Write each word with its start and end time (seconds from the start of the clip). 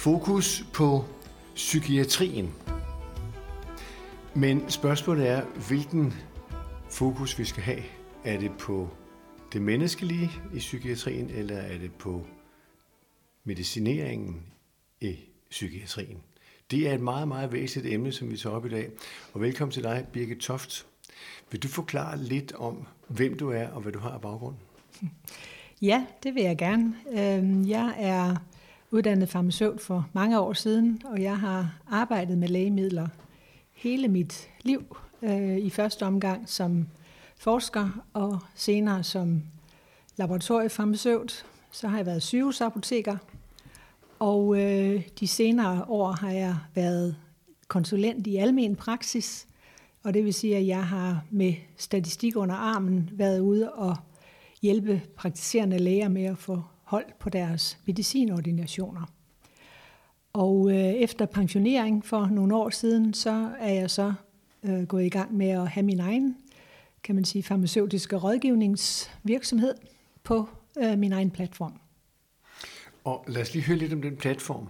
Fokus 0.00 0.64
på 0.74 1.04
psykiatrien. 1.54 2.54
Men 4.34 4.70
spørgsmålet 4.70 5.28
er, 5.28 5.44
hvilken 5.68 6.14
fokus 6.90 7.38
vi 7.38 7.44
skal 7.44 7.62
have. 7.62 7.82
Er 8.24 8.38
det 8.38 8.52
på 8.58 8.88
det 9.52 9.62
menneskelige 9.62 10.30
i 10.54 10.58
psykiatrien, 10.58 11.30
eller 11.30 11.56
er 11.56 11.78
det 11.78 11.92
på 11.92 12.26
medicineringen 13.44 14.42
i 15.00 15.16
psykiatrien? 15.50 16.18
Det 16.70 16.88
er 16.88 16.94
et 16.94 17.00
meget, 17.00 17.28
meget 17.28 17.52
væsentligt 17.52 17.94
emne, 17.94 18.12
som 18.12 18.30
vi 18.30 18.36
tager 18.36 18.56
op 18.56 18.66
i 18.66 18.70
dag. 18.70 18.90
Og 19.32 19.40
velkommen 19.40 19.72
til 19.72 19.82
dig, 19.82 20.06
Birgit 20.12 20.38
Toft. 20.38 20.86
Vil 21.50 21.62
du 21.62 21.68
forklare 21.68 22.18
lidt 22.18 22.52
om, 22.52 22.86
hvem 23.08 23.38
du 23.38 23.50
er 23.50 23.68
og 23.68 23.80
hvad 23.80 23.92
du 23.92 23.98
har 23.98 24.10
af 24.10 24.20
baggrund? 24.20 24.56
Ja, 25.82 26.06
det 26.22 26.34
vil 26.34 26.42
jeg 26.42 26.58
gerne. 26.58 26.94
Øhm, 27.12 27.68
jeg 27.68 27.94
er 27.98 28.36
uddannet 28.92 29.28
farmaceut 29.28 29.80
for 29.80 30.08
mange 30.12 30.40
år 30.40 30.52
siden, 30.52 31.02
og 31.04 31.22
jeg 31.22 31.38
har 31.38 31.74
arbejdet 31.90 32.38
med 32.38 32.48
lægemidler 32.48 33.08
hele 33.72 34.08
mit 34.08 34.48
liv. 34.62 34.96
Øh, 35.22 35.58
I 35.58 35.70
første 35.70 36.06
omgang 36.06 36.48
som 36.48 36.88
forsker, 37.36 38.04
og 38.12 38.38
senere 38.54 39.04
som 39.04 39.42
laboratoriefarmaceut. 40.16 41.46
Så 41.70 41.88
har 41.88 41.96
jeg 41.96 42.06
været 42.06 42.22
sygehusapoteker, 42.22 43.16
og 44.18 44.60
øh, 44.60 45.02
de 45.20 45.28
senere 45.28 45.84
år 45.88 46.12
har 46.12 46.30
jeg 46.30 46.56
været 46.74 47.16
konsulent 47.68 48.26
i 48.26 48.36
almen 48.36 48.76
praksis, 48.76 49.46
og 50.02 50.14
det 50.14 50.24
vil 50.24 50.34
sige, 50.34 50.56
at 50.56 50.66
jeg 50.66 50.86
har 50.86 51.24
med 51.30 51.54
statistik 51.76 52.36
under 52.36 52.54
armen 52.54 53.10
været 53.12 53.40
ude 53.40 53.72
og 53.72 53.96
hjælpe 54.62 55.02
praktiserende 55.16 55.78
læger 55.78 56.08
med 56.08 56.24
at 56.24 56.38
få 56.38 56.62
hold 56.90 57.04
på 57.18 57.30
deres 57.30 57.78
medicinordinationer. 57.86 59.12
Og 60.32 60.70
øh, 60.70 60.76
efter 60.76 61.26
pensionering 61.26 62.04
for 62.04 62.26
nogle 62.26 62.56
år 62.56 62.70
siden, 62.70 63.14
så 63.14 63.50
er 63.60 63.72
jeg 63.72 63.90
så 63.90 64.12
øh, 64.62 64.82
gået 64.82 65.04
i 65.04 65.08
gang 65.08 65.34
med 65.34 65.48
at 65.48 65.68
have 65.68 65.86
min 65.86 66.00
egen, 66.00 66.36
kan 67.02 67.14
man 67.14 67.24
sige, 67.24 67.42
farmaceutiske 67.42 68.16
rådgivningsvirksomhed 68.16 69.74
på 70.22 70.48
øh, 70.78 70.98
min 70.98 71.12
egen 71.12 71.30
platform. 71.30 71.72
Og 73.04 73.24
lad 73.28 73.42
os 73.42 73.54
lige 73.54 73.64
høre 73.64 73.78
lidt 73.78 73.92
om 73.92 74.02
den 74.02 74.16
platform. 74.16 74.68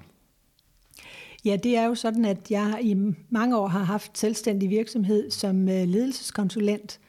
Ja, 1.44 1.56
det 1.56 1.76
er 1.76 1.84
jo 1.84 1.94
sådan, 1.94 2.24
at 2.24 2.50
jeg 2.50 2.78
i 2.82 2.96
mange 3.28 3.58
år 3.58 3.66
har 3.66 3.84
haft 3.84 4.18
selvstændig 4.18 4.70
virksomhed 4.70 5.30
som 5.30 5.68
øh, 5.68 5.88
ledelseskonsulent, 5.88 7.00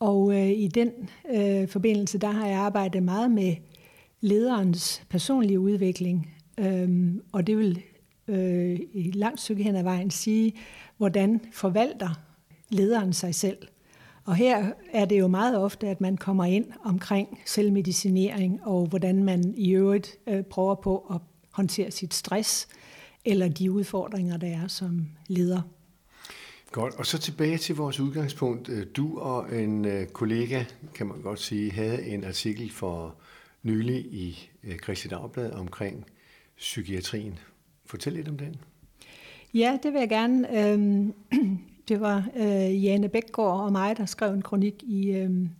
og 0.00 0.34
øh, 0.34 0.50
i 0.50 0.68
den 0.68 0.90
øh, 1.34 1.68
forbindelse, 1.68 2.18
der 2.18 2.30
har 2.30 2.46
jeg 2.46 2.58
arbejdet 2.58 3.02
meget 3.02 3.30
med 3.30 3.56
lederens 4.20 5.02
personlige 5.10 5.60
udvikling, 5.60 6.34
øhm, 6.58 7.22
og 7.32 7.46
det 7.46 7.58
vil 7.58 7.82
øh, 8.28 8.80
i 8.92 9.10
langt 9.14 9.40
stykke 9.40 9.62
hen 9.62 9.76
ad 9.76 9.82
vejen 9.82 10.10
sige, 10.10 10.52
hvordan 10.96 11.40
forvalter 11.52 12.20
lederen 12.68 13.12
sig 13.12 13.34
selv. 13.34 13.58
Og 14.24 14.34
her 14.34 14.72
er 14.92 15.04
det 15.04 15.18
jo 15.18 15.28
meget 15.28 15.58
ofte, 15.58 15.88
at 15.88 16.00
man 16.00 16.16
kommer 16.16 16.44
ind 16.44 16.66
omkring 16.84 17.38
selvmedicinering 17.46 18.60
og 18.64 18.86
hvordan 18.86 19.24
man 19.24 19.54
i 19.56 19.70
øvrigt 19.70 20.16
øh, 20.26 20.42
prøver 20.42 20.74
på 20.74 20.98
at 21.10 21.20
håndtere 21.50 21.90
sit 21.90 22.14
stress 22.14 22.68
eller 23.24 23.48
de 23.48 23.72
udfordringer, 23.72 24.36
der 24.36 24.46
er 24.46 24.68
som 24.68 25.06
leder. 25.26 25.62
Godt, 26.70 26.94
og 26.94 27.06
så 27.06 27.18
tilbage 27.18 27.58
til 27.58 27.76
vores 27.76 28.00
udgangspunkt. 28.00 28.70
Du 28.96 29.18
og 29.18 29.56
en 29.56 29.84
øh, 29.84 30.06
kollega, 30.06 30.64
kan 30.94 31.06
man 31.06 31.22
godt 31.22 31.40
sige, 31.40 31.70
havde 31.70 32.06
en 32.06 32.24
artikel 32.24 32.70
for 32.70 33.14
nylig 33.68 33.96
i 33.96 34.50
øh, 34.64 34.76
Kristi 34.76 35.08
Dagblad 35.08 35.52
omkring 35.52 36.06
psykiatrien. 36.56 37.38
Fortæl 37.86 38.12
lidt 38.12 38.28
om 38.28 38.38
den. 38.38 38.56
Ja, 39.54 39.78
det 39.82 39.92
vil 39.92 39.98
jeg 39.98 40.08
gerne. 40.08 40.62
Øhm, 40.62 41.14
det 41.88 42.00
var 42.00 42.28
øh, 42.36 42.84
Jane 42.84 43.08
Bækgaard 43.08 43.60
og 43.60 43.72
mig, 43.72 43.96
der 43.96 44.06
skrev 44.06 44.34
en 44.34 44.42
kronik 44.42 44.82
i, 44.82 45.10
øhm, 45.10 45.50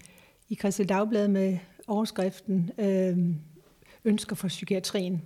i 0.48 0.54
Kristi 0.54 0.84
Dagblad 0.84 1.28
med 1.28 1.58
overskriften 1.86 2.70
øhm, 2.78 3.36
Ønsker 4.04 4.36
for 4.36 4.48
psykiatrien. 4.48 5.22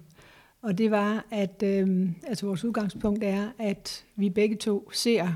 Og 0.62 0.78
det 0.78 0.90
var, 0.90 1.26
at 1.30 1.62
altså 2.26 2.46
vores 2.46 2.64
udgangspunkt 2.64 3.24
er, 3.24 3.48
at 3.58 4.04
vi 4.16 4.30
begge 4.30 4.56
to 4.56 4.90
ser 4.92 5.34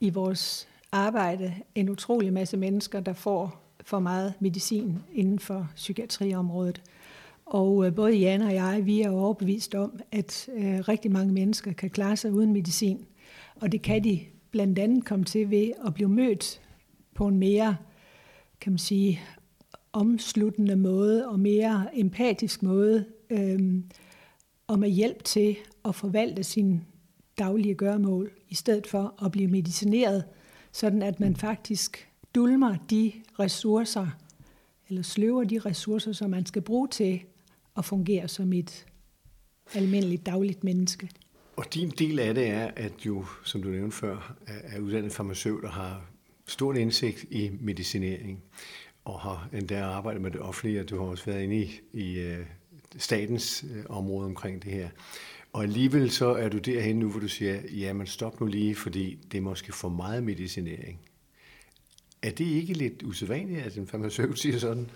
i 0.00 0.10
vores 0.10 0.68
arbejde 0.92 1.54
en 1.74 1.88
utrolig 1.88 2.32
masse 2.32 2.56
mennesker, 2.56 3.00
der 3.00 3.12
får 3.12 3.61
for 3.84 3.98
meget 3.98 4.34
medicin 4.40 4.98
inden 5.12 5.38
for 5.38 5.68
psykiatriområdet. 5.76 6.82
Og 7.46 7.86
øh, 7.86 7.94
både 7.94 8.16
Jan 8.16 8.42
og 8.42 8.54
jeg, 8.54 8.82
vi 8.84 9.00
er 9.00 9.10
overbevist 9.10 9.74
om, 9.74 10.00
at 10.12 10.48
øh, 10.56 10.78
rigtig 10.78 11.12
mange 11.12 11.32
mennesker 11.32 11.72
kan 11.72 11.90
klare 11.90 12.16
sig 12.16 12.32
uden 12.32 12.52
medicin. 12.52 13.06
Og 13.60 13.72
det 13.72 13.82
kan 13.82 14.04
de 14.04 14.20
blandt 14.50 14.78
andet 14.78 15.04
komme 15.04 15.24
til 15.24 15.50
ved 15.50 15.72
at 15.86 15.94
blive 15.94 16.08
mødt 16.08 16.60
på 17.14 17.26
en 17.26 17.38
mere, 17.38 17.76
kan 18.60 18.72
man 18.72 18.78
sige, 18.78 19.20
omsluttende 19.92 20.76
måde 20.76 21.28
og 21.28 21.40
mere 21.40 21.86
empatisk 21.92 22.62
måde, 22.62 23.04
øh, 23.30 23.74
og 24.66 24.78
med 24.78 24.88
hjælp 24.88 25.24
til 25.24 25.56
at 25.84 25.94
forvalte 25.94 26.44
sin 26.44 26.84
daglige 27.38 27.74
gøremål, 27.74 28.30
i 28.48 28.54
stedet 28.54 28.86
for 28.86 29.24
at 29.24 29.32
blive 29.32 29.48
medicineret, 29.48 30.24
sådan 30.72 31.02
at 31.02 31.20
man 31.20 31.36
faktisk 31.36 32.11
dulmer 32.34 32.76
de 32.90 33.12
ressourcer, 33.38 34.06
eller 34.88 35.02
sløver 35.02 35.44
de 35.44 35.58
ressourcer, 35.58 36.12
som 36.12 36.30
man 36.30 36.46
skal 36.46 36.62
bruge 36.62 36.88
til 36.88 37.22
at 37.76 37.84
fungere 37.84 38.28
som 38.28 38.52
et 38.52 38.86
almindeligt 39.74 40.26
dagligt 40.26 40.64
menneske. 40.64 41.10
Og 41.56 41.74
din 41.74 41.90
del 41.90 42.18
af 42.18 42.34
det 42.34 42.46
er, 42.46 42.70
at 42.76 43.06
jo, 43.06 43.24
som 43.44 43.62
du 43.62 43.68
nævnte 43.68 43.96
før, 43.96 44.36
er 44.46 44.80
uddannet 44.80 45.12
farmaceut 45.12 45.64
og 45.64 45.72
har 45.72 46.04
stort 46.46 46.76
indsigt 46.76 47.24
i 47.30 47.50
medicinering, 47.60 48.42
og 49.04 49.20
har 49.20 49.48
endda 49.52 49.82
arbejdet 49.82 50.22
med 50.22 50.30
det 50.30 50.40
offentlige, 50.40 50.80
og 50.80 50.90
du 50.90 50.96
har 50.96 51.04
også 51.04 51.24
været 51.24 51.42
inde 51.42 51.56
i, 51.56 51.80
i 51.92 52.18
øh, 52.18 52.46
statens 52.96 53.64
øh, 53.74 53.84
område 53.88 54.26
omkring 54.26 54.62
det 54.62 54.72
her. 54.72 54.88
Og 55.52 55.62
alligevel 55.62 56.10
så 56.10 56.26
er 56.26 56.48
du 56.48 56.58
derhen 56.58 56.98
nu, 56.98 57.10
hvor 57.10 57.20
du 57.20 57.28
siger, 57.28 57.60
ja, 57.70 57.92
men 57.92 58.06
stop 58.06 58.40
nu 58.40 58.46
lige, 58.46 58.74
fordi 58.74 59.18
det 59.32 59.38
er 59.38 59.42
måske 59.42 59.72
for 59.72 59.88
meget 59.88 60.22
medicinering. 60.22 61.00
Er 62.22 62.30
det 62.30 62.44
ikke 62.44 62.72
lidt 62.72 63.02
usædvanligt, 63.02 63.60
at 63.60 63.76
en 63.76 63.86
farmaceut 63.86 64.38
siger 64.38 64.58
sådan? 64.58 64.90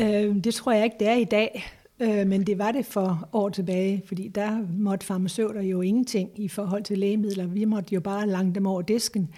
Øh, 0.00 0.44
det 0.44 0.54
tror 0.54 0.72
jeg 0.72 0.84
ikke, 0.84 0.96
det 1.00 1.08
er 1.08 1.16
i 1.16 1.24
dag. 1.24 1.64
Øh, 2.00 2.26
men 2.26 2.46
det 2.46 2.58
var 2.58 2.72
det 2.72 2.86
for 2.86 3.28
år 3.32 3.48
tilbage, 3.48 4.02
fordi 4.06 4.28
der 4.28 4.66
måtte 4.78 5.06
farmaceuter 5.06 5.62
jo 5.62 5.80
ingenting 5.80 6.30
i 6.36 6.48
forhold 6.48 6.82
til 6.82 6.98
lægemidler. 6.98 7.46
Vi 7.46 7.64
måtte 7.64 7.94
jo 7.94 8.00
bare 8.00 8.26
lange 8.26 8.54
dem 8.54 8.66
over 8.66 8.82
disken. 8.82 9.28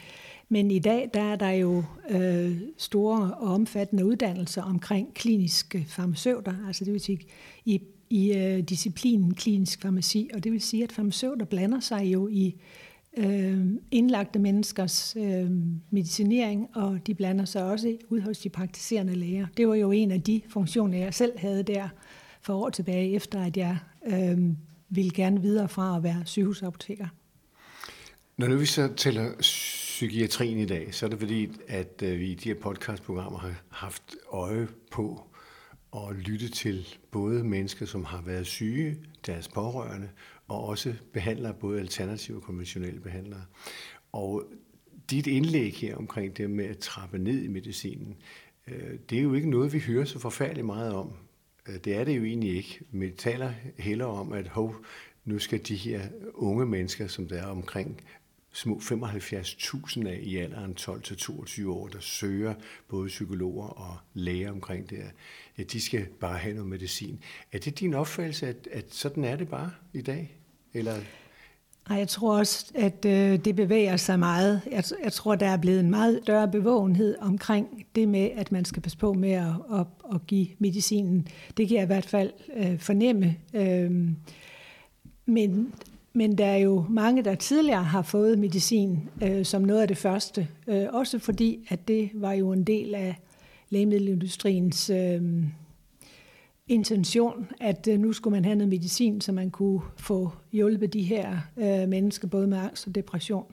Men 0.48 0.70
i 0.70 0.78
dag 0.78 1.10
der 1.14 1.22
er 1.22 1.36
der 1.36 1.50
jo 1.50 1.84
øh, 2.10 2.60
store 2.76 3.34
og 3.34 3.54
omfattende 3.54 4.04
uddannelser 4.04 4.62
omkring 4.62 5.14
kliniske 5.14 5.86
farmaceuter, 5.88 6.54
altså 6.66 6.84
det 6.84 6.92
vil 6.92 7.00
sige 7.00 7.18
i, 7.64 7.82
i 8.10 8.32
øh, 8.32 8.58
disciplinen 8.58 9.34
klinisk 9.34 9.82
farmaci, 9.82 10.30
og 10.34 10.44
det 10.44 10.52
vil 10.52 10.60
sige, 10.60 10.84
at 10.84 10.92
farmaceuter 10.92 11.46
blander 11.46 11.80
sig 11.80 12.04
jo 12.04 12.28
i 12.28 12.46
øh, 12.46 12.52
Øh, 13.16 13.66
indlagte 13.91 14.38
menneskers 14.38 15.16
øh, 15.16 15.50
medicinering, 15.91 16.69
og 16.75 16.98
de 17.06 17.14
blander 17.14 17.44
sig 17.44 17.64
også 17.64 17.97
ud 18.08 18.20
hos 18.20 18.38
de 18.38 18.48
praktiserende 18.48 19.14
læger. 19.14 19.47
Det 19.56 19.69
var 19.69 19.75
jo 19.75 19.91
en 19.91 20.10
af 20.10 20.22
de 20.22 20.42
funktioner, 20.48 20.98
jeg 20.98 21.14
selv 21.14 21.38
havde 21.38 21.62
der 21.62 21.88
for 22.42 22.54
år 22.54 22.70
tilbage, 22.70 23.14
efter 23.14 23.44
at 23.44 23.56
jeg 23.56 23.78
øh, 24.06 24.38
ville 24.88 25.10
gerne 25.10 25.42
videre 25.42 25.69
fra 25.69 25.97
at 25.97 26.02
være 26.02 26.22
sygehusapoteker. 26.25 27.06
Når 28.37 28.49
nu 28.49 28.56
vi 28.56 28.66
så 28.66 28.88
tæller 28.96 29.32
psykiatrien 29.40 30.58
i 30.58 30.66
dag, 30.66 30.94
så 30.94 31.06
er 31.06 31.11
det 31.11 31.19
fordi, 31.19 31.50
at 31.69 32.02
øh, 32.02 32.19
vi 32.19 32.26
i 32.26 32.34
de 32.34 32.49
her 32.49 32.61
podcastprogrammer 32.61 33.38
har 33.38 33.62
haft 33.69 34.16
øje 34.32 34.69
på 34.90 35.26
at 35.96 36.16
lytte 36.16 36.49
til 36.49 36.87
både 37.11 37.44
mennesker, 37.44 37.87
som 37.87 38.05
har 38.05 38.22
været 38.26 38.46
syge, 38.46 38.96
deres 39.26 39.49
pårørende, 39.49 40.08
og 40.49 40.64
også 40.64 40.94
behandlere, 41.12 41.55
både 41.55 41.81
alternative 41.81 42.37
og 42.37 42.43
konventionelle 42.43 43.00
behandlere. 43.00 43.44
Og 44.12 44.44
dit 45.11 45.26
indlæg 45.26 45.75
her 45.75 45.96
omkring 45.96 46.37
det 46.37 46.50
med 46.50 46.64
at 46.64 46.79
trappe 46.79 47.19
ned 47.19 47.43
i 47.43 47.49
medicinen, 47.49 48.17
øh, 48.69 48.99
det 49.11 49.19
er 49.19 49.23
jo 49.23 49.35
ikke 49.35 49.50
noget, 49.50 49.73
vi 49.73 49.79
hører 49.79 50.05
så 50.05 50.19
forfærdeligt 50.19 50.67
meget 50.67 50.93
om. 50.93 51.12
Øh, 51.69 51.75
det 51.85 51.96
er 51.96 52.05
det 52.05 52.17
jo 52.17 52.25
egentlig 52.25 52.56
ikke. 52.56 52.81
Vi 52.91 53.11
taler 53.11 53.52
heller 53.79 54.05
om, 54.06 54.32
at 54.32 54.49
hov, 54.49 54.76
nu 55.25 55.38
skal 55.38 55.61
de 55.69 55.76
her 55.76 56.00
unge 56.35 56.67
mennesker, 56.67 57.06
som 57.06 57.29
der 57.29 57.43
er 57.43 57.47
omkring 57.47 58.00
små 58.52 58.76
75.000 58.76 60.06
af 60.06 60.20
i 60.23 60.37
alderen 60.37 60.76
12-22 60.81 61.69
år, 61.69 61.88
der 61.88 62.00
søger 62.00 62.55
både 62.88 63.08
psykologer 63.08 63.67
og 63.67 63.97
læger 64.14 64.50
omkring 64.50 64.90
det, 64.90 64.99
ja, 65.58 65.62
de 65.62 65.80
skal 65.80 66.06
bare 66.20 66.38
have 66.38 66.54
noget 66.54 66.70
medicin. 66.70 67.18
Er 67.52 67.58
det 67.58 67.80
din 67.80 67.94
opfattelse, 67.94 68.46
at, 68.46 68.68
at 68.72 68.94
sådan 68.94 69.24
er 69.24 69.36
det 69.36 69.48
bare 69.48 69.70
i 69.92 70.02
dag? 70.02 70.38
Eller 70.72 70.94
Nej, 71.88 71.98
jeg 71.98 72.08
tror 72.08 72.38
også, 72.38 72.66
at 72.74 73.04
øh, 73.04 73.38
det 73.44 73.56
bevæger 73.56 73.96
sig 73.96 74.18
meget. 74.18 74.60
Jeg, 74.70 74.84
jeg 75.04 75.12
tror, 75.12 75.34
der 75.34 75.46
er 75.46 75.56
blevet 75.56 75.80
en 75.80 75.90
meget 75.90 76.20
større 76.22 76.48
bevågenhed 76.48 77.16
omkring 77.20 77.86
det 77.94 78.08
med, 78.08 78.30
at 78.36 78.52
man 78.52 78.64
skal 78.64 78.82
passe 78.82 78.98
på 78.98 79.12
med 79.12 79.30
at, 79.30 79.52
at, 79.72 79.86
at 80.14 80.26
give 80.26 80.46
medicinen. 80.58 81.28
Det 81.56 81.68
kan 81.68 81.76
jeg 81.76 81.82
i 81.82 81.86
hvert 81.86 82.06
fald 82.06 82.32
øh, 82.56 82.78
fornemme. 82.78 83.36
Øh, 83.54 83.90
men, 85.26 85.74
men 86.12 86.38
der 86.38 86.46
er 86.46 86.56
jo 86.56 86.84
mange, 86.88 87.24
der 87.24 87.34
tidligere 87.34 87.84
har 87.84 88.02
fået 88.02 88.38
medicin 88.38 89.08
øh, 89.22 89.44
som 89.44 89.62
noget 89.62 89.82
af 89.82 89.88
det 89.88 89.96
første. 89.96 90.48
Øh, 90.66 90.86
også 90.92 91.18
fordi, 91.18 91.66
at 91.68 91.88
det 91.88 92.10
var 92.14 92.32
jo 92.32 92.52
en 92.52 92.64
del 92.64 92.94
af 92.94 93.16
lægemiddelindustriens 93.75 94.91
øh, 94.91 95.23
intention, 96.69 97.47
at 97.61 97.88
øh, 97.91 97.99
nu 97.99 98.12
skulle 98.12 98.32
man 98.32 98.44
have 98.44 98.56
noget 98.56 98.69
medicin, 98.69 99.21
så 99.21 99.32
man 99.32 99.50
kunne 99.50 99.81
få 99.97 100.31
hjulpet 100.53 100.93
de 100.93 101.03
her 101.03 101.38
øh, 101.56 101.88
mennesker, 101.88 102.29
både 102.29 102.47
med 102.47 102.59
angst 102.59 102.87
og 102.87 102.94
depression. 102.94 103.44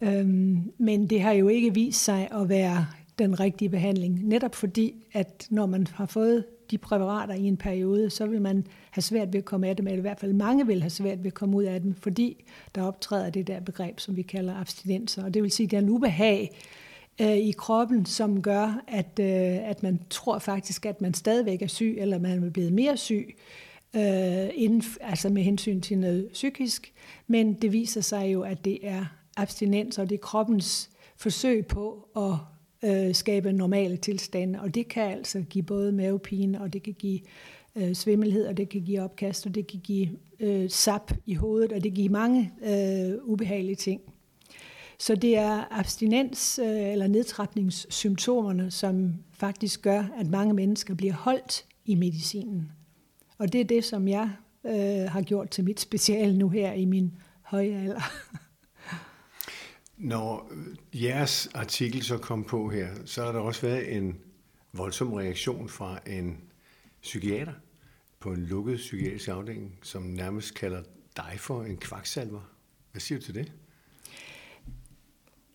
Øhm, 0.00 0.72
men 0.78 1.06
det 1.10 1.20
har 1.20 1.32
jo 1.32 1.48
ikke 1.48 1.74
vist 1.74 2.04
sig 2.04 2.28
at 2.32 2.48
være 2.48 2.86
den 3.18 3.40
rigtige 3.40 3.68
behandling, 3.68 4.28
netop 4.28 4.54
fordi, 4.54 4.94
at 5.12 5.46
når 5.50 5.66
man 5.66 5.86
har 5.86 6.06
fået 6.06 6.44
de 6.70 6.78
præparater 6.78 7.34
i 7.34 7.42
en 7.42 7.56
periode, 7.56 8.10
så 8.10 8.26
vil 8.26 8.42
man 8.42 8.66
have 8.90 9.02
svært 9.02 9.32
ved 9.32 9.38
at 9.38 9.44
komme 9.44 9.68
af 9.68 9.76
dem, 9.76 9.86
eller 9.86 9.98
i 9.98 10.00
hvert 10.00 10.20
fald 10.20 10.32
mange 10.32 10.66
vil 10.66 10.80
have 10.80 10.90
svært 10.90 11.18
ved 11.18 11.26
at 11.26 11.34
komme 11.34 11.56
ud 11.56 11.64
af 11.64 11.80
dem, 11.80 11.94
fordi 11.94 12.44
der 12.74 12.82
optræder 12.82 13.30
det 13.30 13.46
der 13.46 13.60
begreb, 13.60 14.00
som 14.00 14.16
vi 14.16 14.22
kalder 14.22 14.54
abstinenser. 14.54 15.24
Og 15.24 15.34
det 15.34 15.42
vil 15.42 15.50
sige, 15.50 15.64
at 15.64 15.70
det 15.70 15.76
er 15.76 15.80
en 15.82 15.88
ubehag 15.88 16.50
øh, 17.20 17.36
i 17.36 17.52
kroppen, 17.58 18.06
som 18.06 18.42
gør, 18.42 18.84
at, 18.88 19.18
øh, 19.20 19.68
at 19.68 19.82
man 19.82 20.00
tror 20.10 20.38
faktisk, 20.38 20.86
at 20.86 21.00
man 21.00 21.14
stadigvæk 21.14 21.62
er 21.62 21.66
syg, 21.66 21.94
eller 21.98 22.18
man 22.18 22.44
er 22.44 22.50
blevet 22.50 22.72
mere 22.72 22.96
syg, 22.96 23.36
øh, 23.96 24.48
inden, 24.54 24.82
altså 25.00 25.28
med 25.28 25.42
hensyn 25.42 25.80
til 25.80 25.98
noget 25.98 26.28
psykisk. 26.32 26.92
Men 27.26 27.54
det 27.54 27.72
viser 27.72 28.00
sig 28.00 28.32
jo, 28.32 28.42
at 28.42 28.64
det 28.64 28.78
er 28.82 29.04
abstinens, 29.36 29.98
og 29.98 30.08
det 30.08 30.14
er 30.14 30.20
kroppens 30.22 30.90
forsøg 31.16 31.66
på 31.66 32.08
at 32.16 32.34
øh, 32.90 33.14
skabe 33.14 33.52
normale 33.52 33.96
tilstande, 33.96 34.60
og 34.60 34.74
det 34.74 34.88
kan 34.88 35.10
altså 35.10 35.44
give 35.50 35.64
både 35.64 35.92
mavepine, 35.92 36.60
og 36.60 36.72
det 36.72 36.82
kan 36.82 36.94
give 36.98 37.20
øh, 37.76 37.94
svimmelhed, 37.94 38.46
og 38.46 38.56
det 38.56 38.68
kan 38.68 38.80
give 38.80 39.00
opkast, 39.00 39.46
og 39.46 39.54
det 39.54 39.66
kan 39.66 39.80
give 39.80 40.08
øh, 40.40 40.70
sap 40.70 41.12
i 41.26 41.34
hovedet, 41.34 41.72
og 41.72 41.82
det 41.82 41.92
kan 41.92 41.96
give 41.96 42.08
mange 42.08 42.52
øh, 42.64 43.14
ubehagelige 43.22 43.76
ting. 43.76 44.00
Så 44.98 45.14
det 45.14 45.38
er 45.38 45.64
abstinens 45.70 46.58
øh, 46.58 46.92
eller 46.92 47.06
nedtrapningssymptomerne, 47.06 48.70
som 48.70 49.14
faktisk 49.32 49.82
gør, 49.82 50.04
at 50.18 50.26
mange 50.26 50.54
mennesker 50.54 50.94
bliver 50.94 51.14
holdt 51.14 51.64
i 51.84 51.94
medicinen. 51.94 52.72
Og 53.38 53.52
det 53.52 53.60
er 53.60 53.64
det, 53.64 53.84
som 53.84 54.08
jeg 54.08 54.30
øh, 54.66 55.10
har 55.10 55.22
gjort 55.22 55.50
til 55.50 55.64
mit 55.64 55.80
special 55.80 56.36
nu 56.36 56.48
her 56.48 56.72
i 56.72 56.84
min 56.84 57.12
høje 57.42 57.74
alder. 57.74 58.00
Når 59.96 60.50
øh, 60.50 61.02
jeres 61.04 61.48
artikel 61.54 62.02
så 62.02 62.18
kom 62.18 62.44
på 62.44 62.68
her, 62.68 62.88
så 63.04 63.24
har 63.24 63.32
der 63.32 63.40
også 63.40 63.66
været 63.66 63.96
en 63.96 64.18
voldsom 64.72 65.12
reaktion 65.12 65.68
fra 65.68 65.98
en 66.06 66.38
psykiater 67.02 67.52
på 68.20 68.32
en 68.32 68.40
lukket 68.40 68.76
psykiatrisk 68.76 69.28
afdeling, 69.28 69.78
som 69.82 70.02
nærmest 70.02 70.54
kalder 70.54 70.82
dig 71.16 71.34
for 71.38 71.62
en 71.62 71.76
kvaksalver. 71.76 72.40
Hvad 72.92 73.00
siger 73.00 73.18
du 73.18 73.24
til 73.24 73.34
det? 73.34 73.52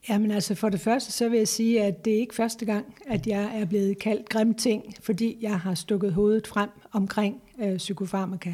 Jamen 0.09 0.31
altså 0.31 0.55
for 0.55 0.69
det 0.69 0.79
første, 0.79 1.11
så 1.11 1.29
vil 1.29 1.37
jeg 1.37 1.47
sige, 1.47 1.83
at 1.83 2.05
det 2.05 2.13
er 2.13 2.19
ikke 2.19 2.35
første 2.35 2.65
gang, 2.65 2.95
at 3.07 3.27
jeg 3.27 3.51
er 3.61 3.65
blevet 3.65 3.99
kaldt 3.99 4.29
grim 4.29 4.53
ting, 4.53 4.83
fordi 5.01 5.37
jeg 5.41 5.59
har 5.59 5.75
stukket 5.75 6.13
hovedet 6.13 6.47
frem 6.47 6.69
omkring 6.91 7.41
øh, 7.61 7.77
psykofarmaka. 7.77 8.53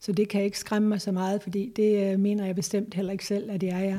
Så 0.00 0.12
det 0.12 0.28
kan 0.28 0.42
ikke 0.42 0.58
skræmme 0.58 0.88
mig 0.88 1.00
så 1.00 1.12
meget, 1.12 1.42
fordi 1.42 1.72
det 1.76 2.12
øh, 2.12 2.20
mener 2.20 2.46
jeg 2.46 2.54
bestemt 2.54 2.94
heller 2.94 3.12
ikke 3.12 3.26
selv, 3.26 3.50
at 3.50 3.62
jeg 3.62 3.86
er. 3.86 3.98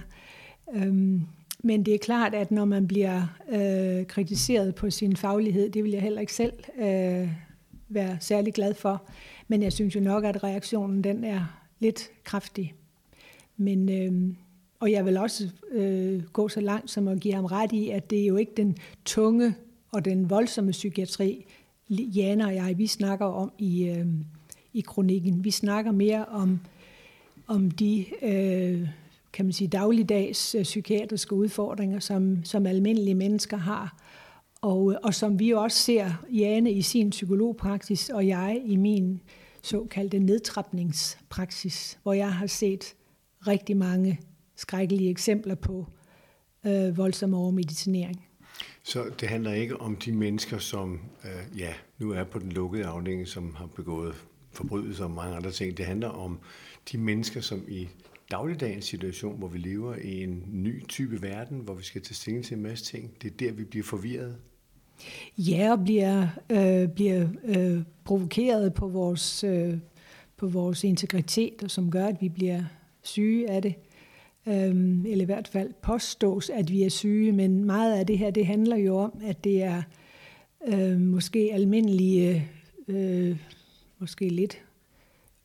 Øhm, 0.73 1.21
men 1.63 1.85
det 1.85 1.93
er 1.93 1.97
klart, 1.97 2.35
at 2.35 2.51
når 2.51 2.65
man 2.65 2.87
bliver 2.87 3.37
øh, 3.51 4.05
kritiseret 4.05 4.75
på 4.75 4.89
sin 4.89 5.15
faglighed, 5.15 5.69
det 5.69 5.83
vil 5.83 5.91
jeg 5.91 6.01
heller 6.01 6.21
ikke 6.21 6.33
selv 6.33 6.53
øh, 6.79 7.29
være 7.89 8.17
særlig 8.19 8.53
glad 8.53 8.73
for. 8.73 9.03
Men 9.47 9.63
jeg 9.63 9.73
synes 9.73 9.95
jo 9.95 9.99
nok, 9.99 10.23
at 10.23 10.43
reaktionen 10.43 11.03
den 11.03 11.23
er 11.23 11.59
lidt 11.79 12.09
kraftig. 12.23 12.73
Men, 13.57 13.89
øh, 13.89 14.35
og 14.79 14.91
jeg 14.91 15.05
vil 15.05 15.17
også 15.17 15.49
øh, 15.71 16.23
gå 16.23 16.49
så 16.49 16.61
langt 16.61 16.91
som 16.91 17.07
at 17.07 17.19
give 17.19 17.33
ham 17.33 17.45
ret 17.45 17.71
i, 17.71 17.89
at 17.89 18.09
det 18.09 18.21
er 18.21 18.25
jo 18.25 18.35
ikke 18.35 18.53
den 18.57 18.77
tunge 19.05 19.55
og 19.91 20.05
den 20.05 20.29
voldsomme 20.29 20.71
psykiatri, 20.71 21.45
Jana 21.89 22.45
og 22.45 22.55
jeg, 22.55 22.77
vi 22.77 22.87
snakker 22.87 23.25
om 23.25 23.51
i, 23.57 23.89
øh, 23.89 24.05
i 24.73 24.81
kronikken. 24.81 25.43
Vi 25.43 25.51
snakker 25.51 25.91
mere 25.91 26.25
om, 26.25 26.59
om 27.47 27.71
de 27.71 28.05
øh, 28.21 28.87
kan 29.33 29.45
man 29.45 29.53
sige, 29.53 29.67
dagligdags 29.67 30.55
øh, 30.55 30.63
psykiatriske 30.63 31.35
udfordringer, 31.35 31.99
som, 31.99 32.45
som 32.45 32.65
almindelige 32.65 33.15
mennesker 33.15 33.57
har. 33.57 33.97
Og, 34.61 34.91
øh, 34.91 34.97
og 35.03 35.13
som 35.13 35.39
vi 35.39 35.51
også 35.51 35.77
ser 35.77 36.25
Jane 36.33 36.71
i 36.71 36.81
sin 36.81 37.09
psykologpraksis, 37.09 38.09
og 38.09 38.27
jeg 38.27 38.61
i 38.65 38.75
min 38.75 39.21
såkaldte 39.61 40.19
nedtrapningspraksis, 40.19 41.99
hvor 42.03 42.13
jeg 42.13 42.33
har 42.33 42.47
set 42.47 42.95
rigtig 43.47 43.77
mange 43.77 44.19
skrækkelige 44.59 45.09
eksempler 45.09 45.55
på 45.55 45.87
øh, 46.65 46.97
voldsom 46.97 47.33
overmedicinering. 47.33 48.25
Så 48.83 49.05
det 49.19 49.29
handler 49.29 49.53
ikke 49.53 49.81
om 49.81 49.95
de 49.95 50.11
mennesker, 50.11 50.57
som 50.57 50.99
øh, 51.25 51.59
ja, 51.59 51.73
nu 51.97 52.11
er 52.11 52.23
på 52.23 52.39
den 52.39 52.51
lukkede 52.51 52.85
afdeling, 52.85 53.27
som 53.27 53.55
har 53.55 53.65
begået 53.65 54.15
forbrydelser 54.51 55.03
og 55.03 55.11
mange 55.11 55.35
andre 55.35 55.51
ting. 55.51 55.77
Det 55.77 55.85
handler 55.85 56.09
om 56.09 56.39
de 56.91 56.97
mennesker, 56.97 57.41
som 57.41 57.63
i 57.67 57.87
dagligdagens 58.31 58.85
situation, 58.85 59.37
hvor 59.37 59.47
vi 59.47 59.57
lever 59.57 59.95
i 59.95 60.23
en 60.23 60.43
ny 60.47 60.87
type 60.87 61.21
verden, 61.21 61.59
hvor 61.59 61.73
vi 61.73 61.83
skal 61.83 62.01
tage 62.01 62.15
stilling 62.15 62.45
til 62.45 62.57
en 62.57 62.63
masse 62.63 62.85
ting. 62.85 63.11
Det 63.21 63.31
er 63.31 63.37
der, 63.37 63.51
vi 63.51 63.63
bliver 63.63 63.83
forvirret. 63.83 64.35
Ja, 65.37 65.71
og 65.71 65.83
bliver, 65.83 66.27
øh, 66.49 66.89
bliver 66.89 67.27
øh, 67.43 67.81
provokeret 68.03 68.73
på 68.73 68.87
vores, 68.87 69.43
øh, 69.43 69.77
på 70.37 70.47
vores 70.47 70.83
integritet, 70.83 71.63
og 71.63 71.71
som 71.71 71.91
gør, 71.91 72.05
at 72.05 72.17
vi 72.21 72.29
bliver 72.29 72.63
syge 73.03 73.49
af 73.49 73.61
det 73.61 73.75
øhm, 74.47 75.05
eller 75.05 75.21
i 75.21 75.25
hvert 75.25 75.47
fald 75.47 75.73
påstås, 75.81 76.49
at 76.49 76.71
vi 76.71 76.83
er 76.83 76.89
syge, 76.89 77.31
men 77.31 77.65
meget 77.65 77.99
af 77.99 78.05
det 78.05 78.17
her, 78.17 78.31
det 78.31 78.45
handler 78.45 78.75
jo 78.75 78.97
om, 78.97 79.21
at 79.23 79.43
det 79.43 79.63
er 79.63 79.81
øh, 80.67 80.99
måske 80.99 81.49
almindelige, 81.53 82.49
øh, 82.87 83.37
måske 83.99 84.29
lidt 84.29 84.57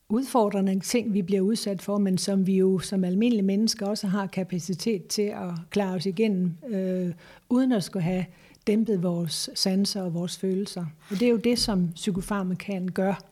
udfordrende 0.09 0.79
ting, 0.79 1.13
vi 1.13 1.21
bliver 1.21 1.41
udsat 1.41 1.81
for, 1.81 1.97
men 1.97 2.17
som 2.17 2.47
vi 2.47 2.57
jo 2.57 2.79
som 2.79 3.03
almindelige 3.03 3.45
mennesker 3.45 3.87
også 3.87 4.07
har 4.07 4.27
kapacitet 4.27 5.07
til 5.07 5.21
at 5.21 5.51
klare 5.69 5.95
os 5.95 6.05
igennem, 6.05 6.51
øh, 6.67 7.13
uden 7.49 7.71
at 7.71 7.83
skulle 7.83 8.03
have 8.03 8.25
dæmpet 8.67 9.03
vores 9.03 9.49
sanser 9.53 10.01
og 10.01 10.13
vores 10.13 10.37
følelser. 10.37 10.85
Og 11.09 11.19
det 11.19 11.21
er 11.21 11.29
jo 11.29 11.37
det, 11.37 11.59
som 11.59 11.91
psykofarmakan 11.95 12.87
gør, 12.87 13.23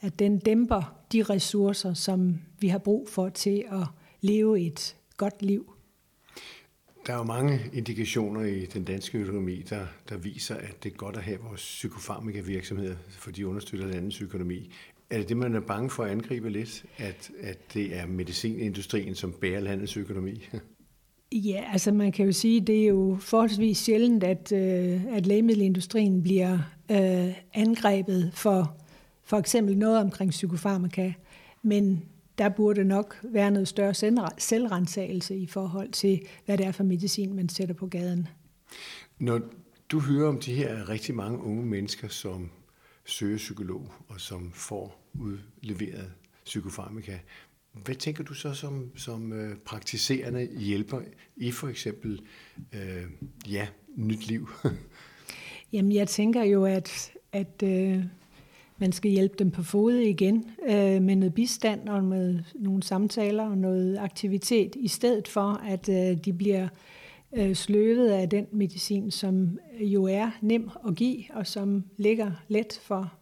at 0.00 0.18
den 0.18 0.38
dæmper 0.38 0.94
de 1.12 1.22
ressourcer, 1.22 1.94
som 1.94 2.38
vi 2.60 2.68
har 2.68 2.78
brug 2.78 3.08
for 3.08 3.28
til 3.28 3.64
at 3.72 3.86
leve 4.22 4.60
et 4.60 4.96
godt 5.16 5.42
liv. 5.42 5.72
Der 7.06 7.12
er 7.12 7.16
jo 7.16 7.22
mange 7.22 7.60
indikationer 7.72 8.40
i 8.40 8.66
den 8.66 8.84
danske 8.84 9.18
økonomi, 9.18 9.62
der, 9.70 9.86
der 10.08 10.16
viser, 10.16 10.54
at 10.54 10.84
det 10.84 10.92
er 10.92 10.96
godt 10.96 11.16
at 11.16 11.22
have 11.22 11.38
vores 11.38 11.60
psykofarmaka-virksomheder, 11.60 12.96
for 13.08 13.30
de 13.30 13.46
understøtter 13.46 13.86
landets 13.86 14.20
økonomi. 14.20 14.70
Er 15.10 15.18
det 15.18 15.28
det, 15.28 15.36
man 15.36 15.54
er 15.54 15.60
bange 15.60 15.90
for 15.90 16.04
at 16.04 16.10
angribe 16.10 16.50
lidt, 16.50 16.84
at, 16.96 17.30
at 17.40 17.74
det 17.74 17.96
er 17.96 18.06
medicinindustrien, 18.06 19.14
som 19.14 19.32
bærer 19.32 19.60
landets 19.60 19.96
økonomi? 19.96 20.48
Ja, 21.32 21.64
altså 21.72 21.92
man 21.92 22.12
kan 22.12 22.26
jo 22.26 22.32
sige, 22.32 22.60
det 22.60 22.82
er 22.82 22.86
jo 22.86 23.16
forholdsvis 23.20 23.78
sjældent, 23.78 24.24
at, 24.24 24.52
øh, 24.52 25.04
at 25.04 25.26
lægemiddelindustrien 25.26 26.22
bliver 26.22 26.58
øh, 26.90 27.34
angrebet 27.54 28.30
for 28.34 28.76
for 29.24 29.38
eksempel 29.38 29.78
noget 29.78 30.00
omkring 30.00 30.30
psykofarmaka, 30.30 31.12
men 31.62 32.02
der 32.38 32.48
burde 32.48 32.84
nok 32.84 33.20
være 33.22 33.50
noget 33.50 33.68
større 33.68 33.94
selvrensagelse 34.38 35.36
i 35.36 35.46
forhold 35.46 35.90
til, 35.90 36.22
hvad 36.44 36.58
det 36.58 36.66
er 36.66 36.72
for 36.72 36.84
medicin, 36.84 37.36
man 37.36 37.48
sætter 37.48 37.74
på 37.74 37.86
gaden. 37.86 38.28
Når 39.18 39.40
du 39.90 40.00
hører 40.00 40.28
om 40.28 40.40
de 40.40 40.54
her 40.54 40.88
rigtig 40.88 41.14
mange 41.14 41.38
unge 41.38 41.66
mennesker, 41.66 42.08
som 42.08 42.50
søger 43.04 43.36
psykolog 43.36 43.92
og 44.08 44.20
som 44.20 44.52
får 44.52 45.10
udleveret 45.14 46.12
psykofarmaka. 46.44 47.18
Hvad 47.72 47.94
tænker 47.94 48.24
du 48.24 48.34
så 48.34 48.54
som, 48.54 48.90
som 48.96 49.32
øh, 49.32 49.56
praktiserende 49.56 50.48
hjælper 50.58 51.00
i 51.36 51.50
for 51.50 51.68
eksempel 51.68 52.20
øh, 52.72 53.04
ja, 53.48 53.68
nyt 53.96 54.26
liv? 54.26 54.48
Jamen, 55.72 55.92
jeg 55.92 56.08
tænker 56.08 56.42
jo, 56.42 56.64
at, 56.64 57.12
at 57.32 57.62
øh, 57.64 58.04
man 58.78 58.92
skal 58.92 59.10
hjælpe 59.10 59.34
dem 59.38 59.50
på 59.50 59.62
fod 59.62 59.94
igen 59.94 60.44
øh, 60.68 61.02
med 61.02 61.16
noget 61.16 61.34
bistand 61.34 61.88
og 61.88 62.04
med 62.04 62.38
nogle 62.54 62.82
samtaler 62.82 63.44
og 63.44 63.58
noget 63.58 63.98
aktivitet, 63.98 64.76
i 64.78 64.88
stedet 64.88 65.28
for, 65.28 65.60
at 65.66 65.88
øh, 65.88 66.24
de 66.24 66.32
bliver 66.32 66.68
øh, 67.32 67.54
sløvet 67.54 68.10
af 68.10 68.28
den 68.28 68.46
medicin, 68.52 69.10
som 69.10 69.58
jo 69.80 70.04
er 70.04 70.30
nem 70.40 70.70
at 70.88 70.94
give, 70.94 71.24
og 71.32 71.46
som 71.46 71.84
ligger 71.96 72.30
let 72.48 72.80
for 72.82 73.12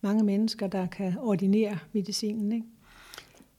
mange 0.00 0.24
mennesker, 0.24 0.66
der 0.66 0.86
kan 0.86 1.14
ordinere 1.20 1.78
medicinen. 1.92 2.52
Ikke? 2.52 2.66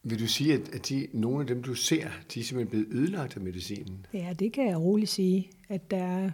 Vil 0.03 0.19
du 0.19 0.27
sige, 0.27 0.53
at 0.53 0.89
de, 0.89 1.07
nogle 1.13 1.41
af 1.41 1.47
dem, 1.47 1.63
du 1.63 1.73
ser, 1.73 2.07
de 2.33 2.39
er 2.39 2.43
simpelthen 2.43 2.67
blevet 2.67 2.87
ødelagt 3.03 3.35
af 3.35 3.41
medicinen? 3.41 4.05
Ja, 4.13 4.33
det 4.39 4.53
kan 4.53 4.67
jeg 4.67 4.77
roligt 4.77 5.09
sige, 5.09 5.49
at 5.69 5.91
der 5.91 6.03
er, 6.03 6.31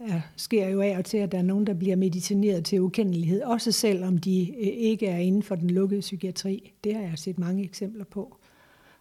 er, 0.00 0.20
sker 0.36 0.68
jo 0.68 0.80
af 0.80 0.98
og 0.98 1.04
til, 1.04 1.16
at 1.18 1.32
der 1.32 1.38
er 1.38 1.42
nogen, 1.42 1.66
der 1.66 1.74
bliver 1.74 1.96
medicineret 1.96 2.64
til 2.64 2.80
ukendelighed, 2.80 3.42
også 3.42 3.72
selvom 3.72 4.18
de 4.18 4.50
øh, 4.50 4.66
ikke 4.66 5.06
er 5.06 5.18
inden 5.18 5.42
for 5.42 5.54
den 5.54 5.70
lukkede 5.70 6.00
psykiatri. 6.00 6.72
Det 6.84 6.94
har 6.94 7.02
jeg 7.02 7.12
set 7.18 7.38
mange 7.38 7.64
eksempler 7.64 8.04
på, 8.04 8.36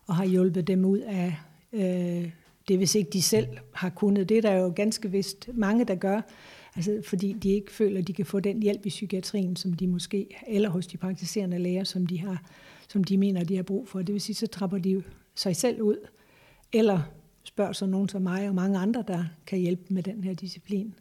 og 0.07 0.15
har 0.15 0.25
hjulpet 0.25 0.67
dem 0.67 0.85
ud 0.85 0.99
af 0.99 1.35
øh, 1.73 2.29
det, 2.67 2.77
hvis 2.77 2.95
ikke 2.95 3.09
de 3.09 3.21
selv 3.21 3.47
har 3.73 3.89
kunnet. 3.89 4.29
Det 4.29 4.37
er 4.37 4.41
der 4.41 4.53
jo 4.53 4.73
ganske 4.75 5.11
vist 5.11 5.49
mange, 5.53 5.85
der 5.85 5.95
gør, 5.95 6.21
altså 6.75 7.01
fordi 7.05 7.33
de 7.33 7.49
ikke 7.49 7.71
føler, 7.71 7.99
at 7.99 8.07
de 8.07 8.13
kan 8.13 8.25
få 8.25 8.39
den 8.39 8.61
hjælp 8.61 8.85
i 8.85 8.89
psykiatrien, 8.89 9.55
som 9.55 9.73
de 9.73 9.87
måske, 9.87 10.27
eller 10.47 10.69
hos 10.69 10.87
de 10.87 10.97
praktiserende 10.97 11.59
læger, 11.59 11.83
som 11.83 12.07
de, 12.07 12.19
har, 12.19 12.43
som 12.87 13.03
de 13.03 13.17
mener, 13.17 13.43
de 13.43 13.55
har 13.55 13.63
brug 13.63 13.87
for. 13.87 14.01
Det 14.01 14.13
vil 14.13 14.21
sige, 14.21 14.35
så 14.35 14.47
trapper 14.47 14.77
de 14.77 15.03
sig 15.35 15.55
selv 15.55 15.81
ud, 15.81 15.97
eller 16.73 17.01
spørger 17.59 17.73
så 17.73 17.85
nogen 17.85 18.09
som 18.09 18.21
mig 18.21 18.47
og 18.47 18.55
mange 18.55 18.79
andre, 18.79 19.03
der 19.07 19.25
kan 19.47 19.59
hjælpe 19.59 19.93
med 19.93 20.03
den 20.03 20.23
her 20.23 20.33
disciplin. 20.33 20.93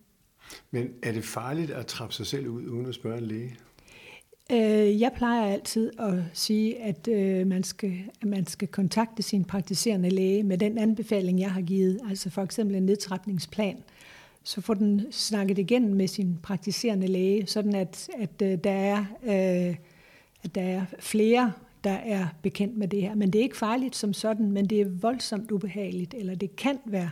Men 0.70 0.88
er 1.02 1.12
det 1.12 1.24
farligt 1.24 1.70
at 1.70 1.86
trappe 1.86 2.14
sig 2.14 2.26
selv 2.26 2.48
ud 2.48 2.66
uden 2.66 2.86
at 2.86 2.94
spørge 2.94 3.18
en 3.18 3.24
læge? 3.24 3.56
Øh, 4.52 5.00
jeg 5.00 5.12
plejer 5.16 5.52
altid 5.52 5.90
at 5.98 6.14
sige, 6.32 6.82
at 6.82 7.08
øh, 7.08 7.46
man, 7.46 7.64
skal, 7.64 7.92
at 8.22 8.28
man 8.28 8.46
skal 8.46 8.68
kontakte 8.68 9.22
sin 9.22 9.44
praktiserende 9.44 10.10
læge 10.10 10.42
med 10.42 10.58
den 10.58 10.78
anbefaling, 10.78 11.40
jeg 11.40 11.52
har 11.52 11.60
givet, 11.60 12.00
altså 12.08 12.30
for 12.30 12.42
eksempel 12.42 12.76
en 12.76 12.82
nedtrapningsplan. 12.82 13.76
Så 14.42 14.60
får 14.60 14.74
den 14.74 15.06
snakket 15.10 15.58
igennem 15.58 15.94
med 15.94 16.08
sin 16.08 16.38
praktiserende 16.42 17.06
læge, 17.06 17.46
sådan 17.46 17.74
at, 17.74 18.08
at, 18.18 18.42
øh, 18.42 18.58
der, 18.64 18.70
er, 18.70 19.04
at 20.42 20.54
der 20.54 20.62
er 20.62 20.84
flere 20.98 21.52
der 21.84 21.90
er 21.90 22.26
bekendt 22.42 22.76
med 22.76 22.88
det 22.88 23.02
her. 23.02 23.14
Men 23.14 23.30
det 23.30 23.38
er 23.38 23.42
ikke 23.42 23.56
farligt 23.56 23.96
som 23.96 24.12
sådan, 24.12 24.52
men 24.52 24.66
det 24.66 24.80
er 24.80 24.88
voldsomt 24.88 25.50
ubehageligt, 25.50 26.14
eller 26.14 26.34
det 26.34 26.56
kan 26.56 26.78
være 26.84 27.10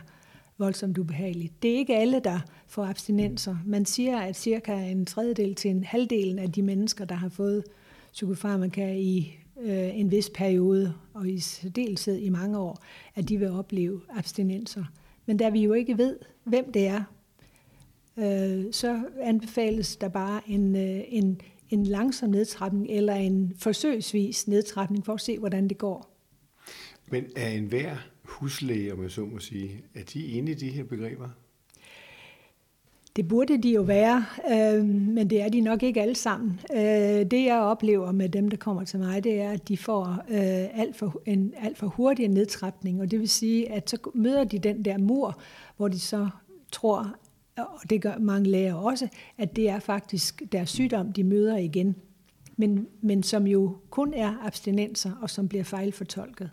voldsomt 0.57 0.97
ubehageligt. 0.97 1.63
Det 1.63 1.71
er 1.71 1.77
ikke 1.77 1.95
alle, 1.95 2.19
der 2.19 2.39
får 2.67 2.85
abstinenser. 2.85 3.57
Man 3.65 3.85
siger, 3.85 4.19
at 4.19 4.35
cirka 4.35 4.73
en 4.73 5.05
tredjedel 5.05 5.55
til 5.55 5.71
en 5.71 5.83
halvdelen 5.83 6.39
af 6.39 6.51
de 6.51 6.61
mennesker, 6.61 7.05
der 7.05 7.15
har 7.15 7.29
fået 7.29 7.63
psykofarmaka 8.11 8.93
i 8.93 9.37
øh, 9.61 9.99
en 9.99 10.11
vis 10.11 10.29
periode, 10.29 10.93
og 11.13 11.29
i 11.29 11.39
særdeleshed 11.39 12.17
i 12.17 12.29
mange 12.29 12.57
år, 12.57 12.83
at 13.15 13.29
de 13.29 13.37
vil 13.37 13.51
opleve 13.51 14.01
abstinenser. 14.09 14.83
Men 15.25 15.37
da 15.37 15.49
vi 15.49 15.63
jo 15.63 15.73
ikke 15.73 15.97
ved, 15.97 16.15
hvem 16.43 16.71
det 16.71 16.87
er, 16.87 17.03
øh, 18.17 18.65
så 18.71 19.01
anbefales 19.21 19.95
der 19.95 20.07
bare 20.07 20.41
en, 20.47 20.75
øh, 20.75 21.01
en, 21.07 21.41
en 21.69 21.83
langsom 21.83 22.29
nedtrapning 22.29 22.89
eller 22.89 23.13
en 23.13 23.53
forsøgsvis 23.57 24.47
nedtrapning 24.47 25.05
for 25.05 25.13
at 25.13 25.21
se, 25.21 25.39
hvordan 25.39 25.67
det 25.67 25.77
går. 25.77 26.13
Men 27.11 27.25
er 27.35 27.47
enhver 27.47 27.95
huslæge, 28.23 28.93
om 28.93 29.03
jeg 29.03 29.11
så 29.11 29.25
må 29.25 29.39
sige, 29.39 29.83
er 29.95 30.03
de 30.13 30.25
enige 30.25 30.55
i 30.55 30.59
de 30.59 30.69
her 30.69 30.83
begreber? 30.83 31.29
Det 33.15 33.27
burde 33.27 33.63
de 33.63 33.73
jo 33.73 33.81
være, 33.81 34.25
øh, 34.51 34.85
men 34.85 35.29
det 35.29 35.41
er 35.41 35.49
de 35.49 35.61
nok 35.61 35.83
ikke 35.83 36.01
alle 36.01 36.15
sammen. 36.15 36.59
Øh, 36.73 36.79
det 37.31 37.45
jeg 37.45 37.59
oplever 37.59 38.11
med 38.11 38.29
dem, 38.29 38.49
der 38.49 38.57
kommer 38.57 38.83
til 38.83 38.99
mig, 38.99 39.23
det 39.23 39.41
er, 39.41 39.51
at 39.51 39.67
de 39.67 39.77
får 39.77 40.23
øh, 40.29 40.79
alt 40.81 40.95
for, 40.95 41.21
en 41.25 41.53
alt 41.61 41.77
for 41.77 41.87
hurtig 41.87 42.27
nedtrapning, 42.27 43.01
og 43.01 43.11
det 43.11 43.19
vil 43.19 43.29
sige, 43.29 43.71
at 43.71 43.89
så 43.89 43.97
møder 44.13 44.43
de 44.43 44.59
den 44.59 44.85
der 44.85 44.97
mur, 44.97 45.41
hvor 45.77 45.87
de 45.87 45.99
så 45.99 46.29
tror, 46.71 47.15
og 47.57 47.89
det 47.89 48.01
gør 48.01 48.17
mange 48.17 48.49
læger 48.49 48.73
også, 48.73 49.07
at 49.37 49.55
det 49.55 49.69
er 49.69 49.79
faktisk 49.79 50.43
deres 50.51 50.69
sygdom, 50.69 51.13
de 51.13 51.23
møder 51.23 51.57
igen, 51.57 51.95
men, 52.57 52.87
men 53.01 53.23
som 53.23 53.47
jo 53.47 53.77
kun 53.89 54.13
er 54.13 54.45
abstinenser, 54.45 55.11
og 55.21 55.29
som 55.29 55.47
bliver 55.47 55.63
fejlfortolket. 55.63 56.51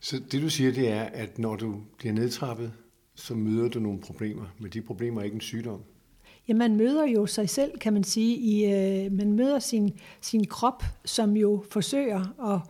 Så 0.00 0.20
det 0.32 0.42
du 0.42 0.50
siger, 0.50 0.72
det 0.72 0.88
er, 0.88 1.02
at 1.02 1.38
når 1.38 1.56
du 1.56 1.80
bliver 1.98 2.14
nedtrappet, 2.14 2.72
så 3.14 3.34
møder 3.34 3.68
du 3.68 3.80
nogle 3.80 4.00
problemer, 4.00 4.44
men 4.58 4.70
de 4.70 4.82
problemer 4.82 5.20
er 5.20 5.24
ikke 5.24 5.34
en 5.34 5.40
sygdom? 5.40 5.80
Ja, 6.48 6.54
man 6.54 6.76
møder 6.76 7.06
jo 7.06 7.26
sig 7.26 7.48
selv, 7.48 7.78
kan 7.78 7.92
man 7.92 8.04
sige. 8.04 8.36
I, 8.36 8.64
øh, 8.64 9.12
man 9.12 9.32
møder 9.32 9.58
sin, 9.58 9.98
sin 10.20 10.46
krop, 10.46 10.82
som 11.04 11.36
jo 11.36 11.64
forsøger 11.70 12.52
at 12.54 12.60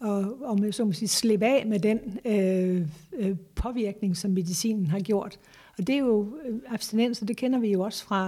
og, 0.00 0.42
og 0.42 0.60
med, 0.60 0.72
så 0.72 0.84
må 0.84 0.92
sige, 0.92 1.08
slippe 1.08 1.46
af 1.46 1.66
med 1.66 1.80
den 1.80 1.98
øh, 2.24 2.88
øh, 3.18 3.36
påvirkning, 3.54 4.16
som 4.16 4.30
medicinen 4.30 4.86
har 4.86 5.00
gjort. 5.00 5.38
Og 5.78 5.86
det 5.86 5.94
er 5.94 5.98
jo 5.98 6.36
øh, 6.44 6.58
abstinens, 6.68 7.22
og 7.22 7.28
det 7.28 7.36
kender 7.36 7.58
vi 7.58 7.72
jo 7.72 7.80
også 7.80 8.04
fra, 8.04 8.26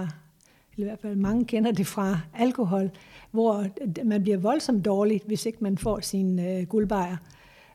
eller 0.71 0.85
i 0.85 0.89
hvert 0.89 0.99
fald 0.99 1.15
mange 1.15 1.45
kender 1.45 1.71
det 1.71 1.87
fra 1.87 2.19
alkohol, 2.33 2.91
hvor 3.31 3.59
øh, 3.59 4.05
man 4.07 4.21
bliver 4.23 4.37
voldsomt 4.37 4.85
dårlig, 4.85 5.21
hvis 5.25 5.45
ikke 5.45 5.57
man 5.61 5.77
får 5.77 5.99
sin 5.99 6.39
øh, 6.39 6.67
guldbejer. 6.67 7.17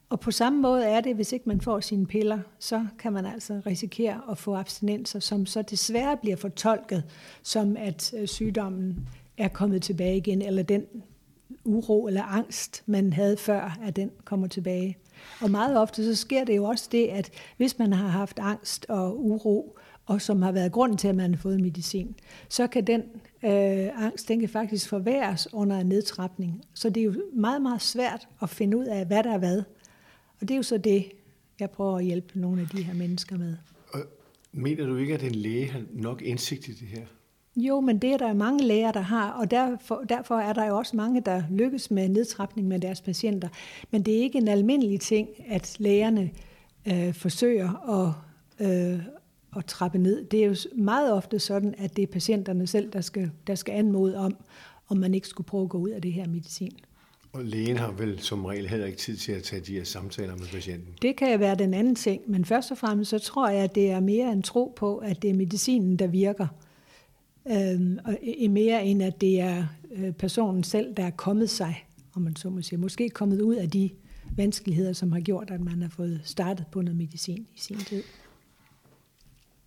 Og 0.09 0.21
på 0.21 0.31
samme 0.31 0.63
måde 0.63 0.85
er 0.85 1.01
det, 1.01 1.15
hvis 1.15 1.33
ikke 1.33 1.49
man 1.49 1.61
får 1.61 1.81
sine 1.81 2.07
piller, 2.07 2.39
så 2.59 2.87
kan 2.99 3.13
man 3.13 3.27
altså 3.27 3.61
risikere 3.67 4.21
at 4.31 4.39
få 4.39 4.55
abstinenser, 4.57 5.21
som 5.21 5.47
så 5.47 5.63
desværre 5.63 6.17
bliver 6.17 6.37
fortolket 6.37 7.05
som, 7.43 7.77
at 7.77 8.15
øh, 8.19 8.29
sygdommen 8.29 9.09
er 9.39 9.49
kommet 9.49 9.83
tilbage 9.83 10.17
igen, 10.17 10.43
eller 10.43 10.63
den 10.63 10.85
uro 11.65 12.07
eller 12.07 12.23
angst, 12.23 12.83
man 12.87 13.13
havde 13.13 13.37
før, 13.37 13.79
at 13.83 13.97
den 13.97 14.11
kommer 14.25 14.47
tilbage. 14.47 14.97
Og 15.41 15.51
meget 15.51 15.79
ofte 15.79 16.05
så 16.05 16.21
sker 16.21 16.45
det 16.45 16.57
jo 16.57 16.65
også 16.65 16.89
det, 16.93 17.07
at 17.07 17.31
hvis 17.57 17.79
man 17.79 17.93
har 17.93 18.09
haft 18.09 18.39
angst 18.39 18.87
og 18.89 19.25
uro, 19.25 19.79
og 20.07 20.23
som 20.23 20.43
har 20.43 20.53
været 20.53 20.73
grunden 20.73 20.99
til, 20.99 21.09
at 21.09 21.15
man 21.15 21.35
har 21.35 21.41
fået 21.41 21.61
medicin, 21.61 22.15
så 22.49 22.67
kan 22.67 22.87
den 22.87 23.01
øh, 23.45 24.05
angst, 24.05 24.29
den 24.29 24.41
kan 24.41 24.49
faktisk 24.49 24.89
forværres 24.89 25.49
under 25.53 25.79
en 25.79 25.87
nedtrapning. 25.87 26.65
Så 26.75 26.91
det 26.91 27.01
er 27.01 27.05
jo 27.05 27.15
meget, 27.33 27.63
meget 27.63 27.83
svært 27.83 28.29
at 28.43 28.51
finde 28.51 28.77
ud 28.77 28.85
af, 28.85 29.07
hvad 29.07 29.23
der 29.23 29.33
er 29.33 29.39
hvad. 29.39 29.63
Og 30.41 30.49
det 30.49 30.51
er 30.51 30.57
jo 30.57 30.63
så 30.63 30.79
det, 30.79 31.05
jeg 31.61 31.71
prøver 31.71 31.99
at 31.99 32.05
hjælpe 32.05 32.41
nogle 32.41 32.61
af 32.61 32.69
de 32.69 32.83
her 32.83 32.95
mennesker 32.95 33.39
med. 33.39 33.57
Og 33.93 34.01
mener 34.53 34.87
du 34.87 34.97
ikke, 34.97 35.15
at 35.15 35.23
en 35.23 35.35
læge 35.35 35.71
har 35.71 35.83
nok 35.93 36.23
indsigt 36.23 36.69
i 36.69 36.73
det 36.73 36.89
her? 36.89 37.07
Jo, 37.57 37.81
men 37.81 37.99
det 37.99 38.13
er 38.13 38.17
der 38.17 38.33
mange 38.33 38.65
læger, 38.65 38.93
der 38.93 39.01
har, 39.01 39.31
og 39.31 39.51
derfor, 39.51 40.05
derfor 40.09 40.39
er 40.39 40.53
der 40.53 40.67
jo 40.67 40.79
også 40.79 40.97
mange, 40.97 41.21
der 41.21 41.43
lykkes 41.51 41.91
med 41.91 42.09
nedtrapning 42.09 42.69
med 42.69 42.81
deres 42.81 43.01
patienter. 43.01 43.49
Men 43.91 44.03
det 44.03 44.15
er 44.15 44.23
ikke 44.23 44.39
en 44.39 44.49
almindelig 44.49 45.01
ting, 45.01 45.29
at 45.49 45.77
lægerne 45.79 46.31
øh, 46.87 47.15
forsøger 47.15 47.91
at, 48.01 48.13
øh, 48.67 49.01
at 49.57 49.65
trappe 49.67 49.99
ned. 49.99 50.25
Det 50.25 50.45
er 50.45 50.47
jo 50.47 50.55
meget 50.75 51.13
ofte 51.13 51.39
sådan, 51.39 51.75
at 51.79 51.97
det 51.97 52.03
er 52.03 52.07
patienterne 52.07 52.67
selv, 52.67 52.93
der 52.93 53.01
skal, 53.01 53.31
der 53.47 53.55
skal 53.55 53.73
anmode 53.73 54.17
om, 54.17 54.37
om 54.89 54.97
man 54.97 55.15
ikke 55.15 55.29
skulle 55.29 55.47
prøve 55.47 55.63
at 55.63 55.71
gå 55.71 55.79
ud 55.79 55.91
af 55.91 56.03
det 56.03 56.13
her 56.13 56.29
medicin. 56.29 56.79
Og 57.33 57.45
lægen 57.45 57.77
har 57.77 57.93
vel 57.93 58.21
som 58.21 58.45
regel 58.45 58.69
heller 58.69 58.87
ikke 58.87 58.99
tid 58.99 59.17
til 59.17 59.33
at 59.33 59.43
tage 59.43 59.63
de 59.63 59.73
her 59.73 59.85
samtaler 59.85 60.37
med 60.37 60.47
patienten? 60.53 60.95
Det 61.03 61.17
kan 61.17 61.41
være 61.41 61.55
den 61.55 61.75
anden 61.75 61.95
ting, 61.95 62.23
men 62.27 62.45
først 62.45 62.71
og 62.71 62.79
fremmest 62.79 63.11
så 63.11 63.19
tror 63.19 63.49
jeg, 63.49 63.63
at 63.63 63.75
det 63.75 63.91
er 63.91 64.01
mere 64.01 64.33
en 64.33 64.43
tro 64.43 64.73
på, 64.77 64.97
at 64.97 65.23
det 65.23 65.31
er 65.31 65.35
medicinen, 65.35 65.97
der 65.97 66.07
virker 66.07 66.47
øh, 67.49 67.99
og 68.05 68.19
mere 68.51 68.87
end 68.87 69.03
at 69.03 69.21
det 69.21 69.41
er 69.41 69.67
øh, 69.93 70.13
personen 70.13 70.65
selv, 70.65 70.95
der 70.97 71.05
er 71.05 71.11
kommet 71.11 71.51
sig, 71.51 71.87
om 72.15 72.23
man 72.23 72.37
så 72.37 72.51
må 72.51 72.63
sige, 72.63 72.79
måske 72.79 73.11
kommet 73.11 73.41
ud 73.41 73.55
af 73.55 73.71
de 73.71 73.91
vanskeligheder, 74.37 74.93
som 74.93 75.13
har 75.13 75.21
gjort, 75.21 75.51
at 75.51 75.61
man 75.61 75.83
har 75.83 75.89
fået 75.89 76.21
startet 76.25 76.67
på 76.73 76.83
noget 76.83 76.97
medicin 76.97 77.47
i 77.57 77.59
sin 77.59 77.77
tid. 77.77 78.03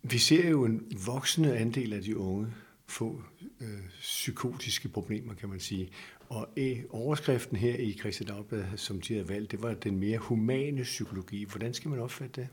Vi 0.02 0.18
ser 0.18 0.48
jo 0.48 0.64
en 0.64 0.82
voksende 1.06 1.56
andel 1.56 1.92
af 1.92 2.02
de 2.02 2.16
unge 2.16 2.46
få 2.86 3.22
øh, 3.60 3.68
psykotiske 4.00 4.88
problemer, 4.88 5.34
kan 5.34 5.48
man 5.48 5.60
sige. 5.60 5.88
Og 6.28 6.48
øh, 6.56 6.78
overskriften 6.90 7.56
her 7.56 7.76
i 7.76 7.92
Christian 7.92 8.28
Dagblad, 8.28 8.64
som 8.76 9.00
de 9.00 9.14
havde 9.14 9.28
valgt, 9.28 9.50
det 9.50 9.62
var 9.62 9.74
den 9.74 9.98
mere 9.98 10.18
humane 10.18 10.82
psykologi. 10.82 11.44
Hvordan 11.44 11.74
skal 11.74 11.90
man 11.90 12.00
opfatte 12.00 12.40
det? 12.40 12.48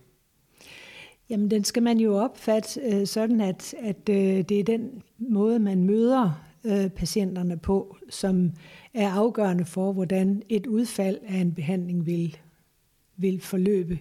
Jamen, 1.30 1.52
den 1.52 1.64
skal 1.64 1.84
man 1.84 2.00
jo 2.00 2.18
opfatte 2.18 2.82
øh, 2.82 3.08
sådan, 3.08 3.42
at, 3.42 3.76
at 3.80 4.10
øh, 4.10 4.42
det 4.42 4.60
er 4.60 4.64
den 4.64 5.04
måde, 5.18 5.60
man 5.60 5.84
møder 5.84 6.46
øh, 6.64 6.90
patienterne 6.90 7.58
på, 7.58 7.98
som 8.10 8.52
er 8.94 9.10
afgørende 9.10 9.66
for, 9.66 9.94
hvordan 9.94 10.44
et 10.50 10.68
udfald 10.68 11.18
af 11.28 11.38
en 11.38 11.54
behandling 11.54 12.06
vil, 12.06 12.38
vil 13.18 13.42
forløbe. 13.42 14.00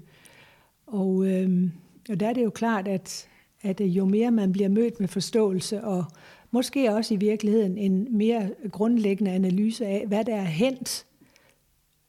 Og, 0.87 1.27
øh, 1.27 1.71
og 2.11 2.21
der 2.21 2.29
er 2.29 2.33
det 2.33 2.45
jo 2.45 2.51
klart, 2.51 2.89
at, 2.89 3.29
at 3.63 3.81
øh, 3.81 3.97
jo 3.97 4.05
mere 4.05 4.31
man 4.31 4.53
bliver 4.53 4.69
mødt 4.69 5.01
med 5.01 5.09
forståelse, 5.09 5.85
og 5.85 6.05
måske 6.51 6.95
også 6.95 7.15
i 7.15 7.17
virkeligheden 7.17 7.79
en 7.79 8.19
mere 8.19 8.51
grundlæggende 8.71 9.31
analyse 9.31 9.87
af, 9.87 10.05
hvad 10.07 10.25
der 10.25 10.37
er 10.37 10.45
hent 10.45 11.07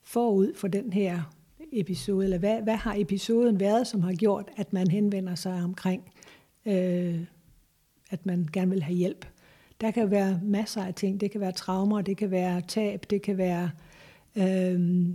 forud 0.03 0.53
for 0.55 0.67
den 0.67 0.93
her 0.93 1.35
episode, 1.71 2.23
eller 2.23 2.37
hvad, 2.37 2.61
hvad 2.61 2.75
har 2.75 2.95
episoden 2.97 3.59
været, 3.59 3.87
som 3.87 4.01
har 4.01 4.13
gjort, 4.13 4.49
at 4.57 4.73
man 4.73 4.87
henvender 4.87 5.35
sig 5.35 5.63
omkring, 5.63 6.03
øh, 6.65 7.19
at 8.09 8.25
man 8.25 8.47
gerne 8.53 8.71
vil 8.71 8.83
have 8.83 8.95
hjælp. 8.95 9.25
Der 9.81 9.91
kan 9.91 10.11
være 10.11 10.39
masser 10.43 10.83
af 10.83 10.93
ting. 10.93 11.21
Det 11.21 11.31
kan 11.31 11.41
være 11.41 11.51
traumer, 11.51 12.01
det 12.01 12.17
kan 12.17 12.31
være 12.31 12.61
tab, 12.61 13.05
det 13.09 13.21
kan 13.21 13.37
være 13.37 13.71
øh, 14.35 15.09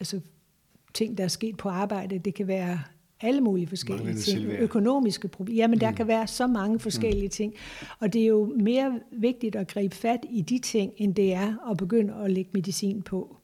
altså, 0.00 0.20
ting, 0.94 1.18
der 1.18 1.24
er 1.24 1.28
sket 1.28 1.56
på 1.56 1.68
arbejde, 1.68 2.18
det 2.18 2.34
kan 2.34 2.46
være 2.46 2.82
alle 3.20 3.40
mulige 3.40 3.66
forskellige 3.66 4.06
ting. 4.06 4.18
Selvværd. 4.18 4.60
Økonomiske 4.60 5.28
problemer. 5.28 5.56
Jamen, 5.56 5.80
der 5.80 5.90
mm. 5.90 5.96
kan 5.96 6.06
være 6.06 6.26
så 6.26 6.46
mange 6.46 6.78
forskellige 6.78 7.26
mm. 7.26 7.30
ting. 7.30 7.54
Og 7.98 8.12
det 8.12 8.22
er 8.22 8.26
jo 8.26 8.54
mere 8.60 9.00
vigtigt 9.12 9.56
at 9.56 9.68
gribe 9.68 9.94
fat 9.94 10.20
i 10.30 10.40
de 10.40 10.58
ting, 10.58 10.92
end 10.96 11.14
det 11.14 11.34
er 11.34 11.70
at 11.70 11.76
begynde 11.76 12.14
at 12.14 12.30
lægge 12.30 12.50
medicin 12.54 13.02
på. 13.02 13.36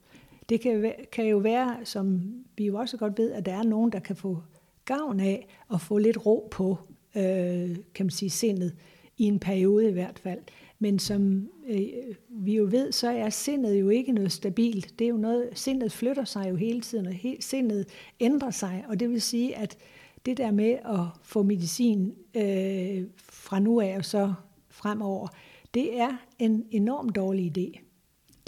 Det 0.49 0.61
kan, 0.61 0.93
kan 1.11 1.25
jo 1.25 1.37
være, 1.37 1.77
som 1.83 2.21
vi 2.57 2.65
jo 2.65 2.77
også 2.77 2.97
godt 2.97 3.17
ved, 3.17 3.31
at 3.31 3.45
der 3.45 3.53
er 3.53 3.63
nogen, 3.63 3.91
der 3.91 3.99
kan 3.99 4.15
få 4.15 4.37
gavn 4.85 5.19
af 5.19 5.47
at 5.73 5.81
få 5.81 5.97
lidt 5.97 6.25
ro 6.25 6.47
på 6.51 6.77
øh, 7.15 7.75
kan 7.93 8.05
man 8.05 8.09
sige, 8.09 8.29
sindet, 8.29 8.75
i 9.17 9.23
en 9.23 9.39
periode 9.39 9.89
i 9.89 9.91
hvert 9.91 10.19
fald. 10.19 10.39
Men 10.79 10.99
som 10.99 11.49
øh, 11.67 11.81
vi 12.29 12.55
jo 12.55 12.67
ved, 12.71 12.91
så 12.91 13.09
er 13.09 13.29
sindet 13.29 13.79
jo 13.79 13.89
ikke 13.89 14.11
noget 14.11 14.31
stabilt. 14.31 14.99
Det 14.99 15.05
er 15.05 15.09
jo 15.09 15.17
noget, 15.17 15.49
sindet 15.53 15.91
flytter 15.91 16.23
sig 16.25 16.49
jo 16.49 16.55
hele 16.55 16.81
tiden, 16.81 17.07
og 17.07 17.13
he, 17.13 17.37
sindet 17.39 17.85
ændrer 18.19 18.51
sig, 18.51 18.85
og 18.89 18.99
det 18.99 19.09
vil 19.09 19.21
sige, 19.21 19.57
at 19.57 19.77
det 20.25 20.37
der 20.37 20.51
med 20.51 20.71
at 20.71 21.05
få 21.23 21.43
medicin 21.43 22.13
øh, 22.35 23.03
fra 23.17 23.59
nu 23.59 23.81
af 23.81 23.97
og 23.97 24.05
så 24.05 24.33
fremover, 24.69 25.27
det 25.73 25.99
er 25.99 26.17
en 26.39 26.65
enormt 26.71 27.15
dårlig 27.15 27.57
idé. 27.57 27.88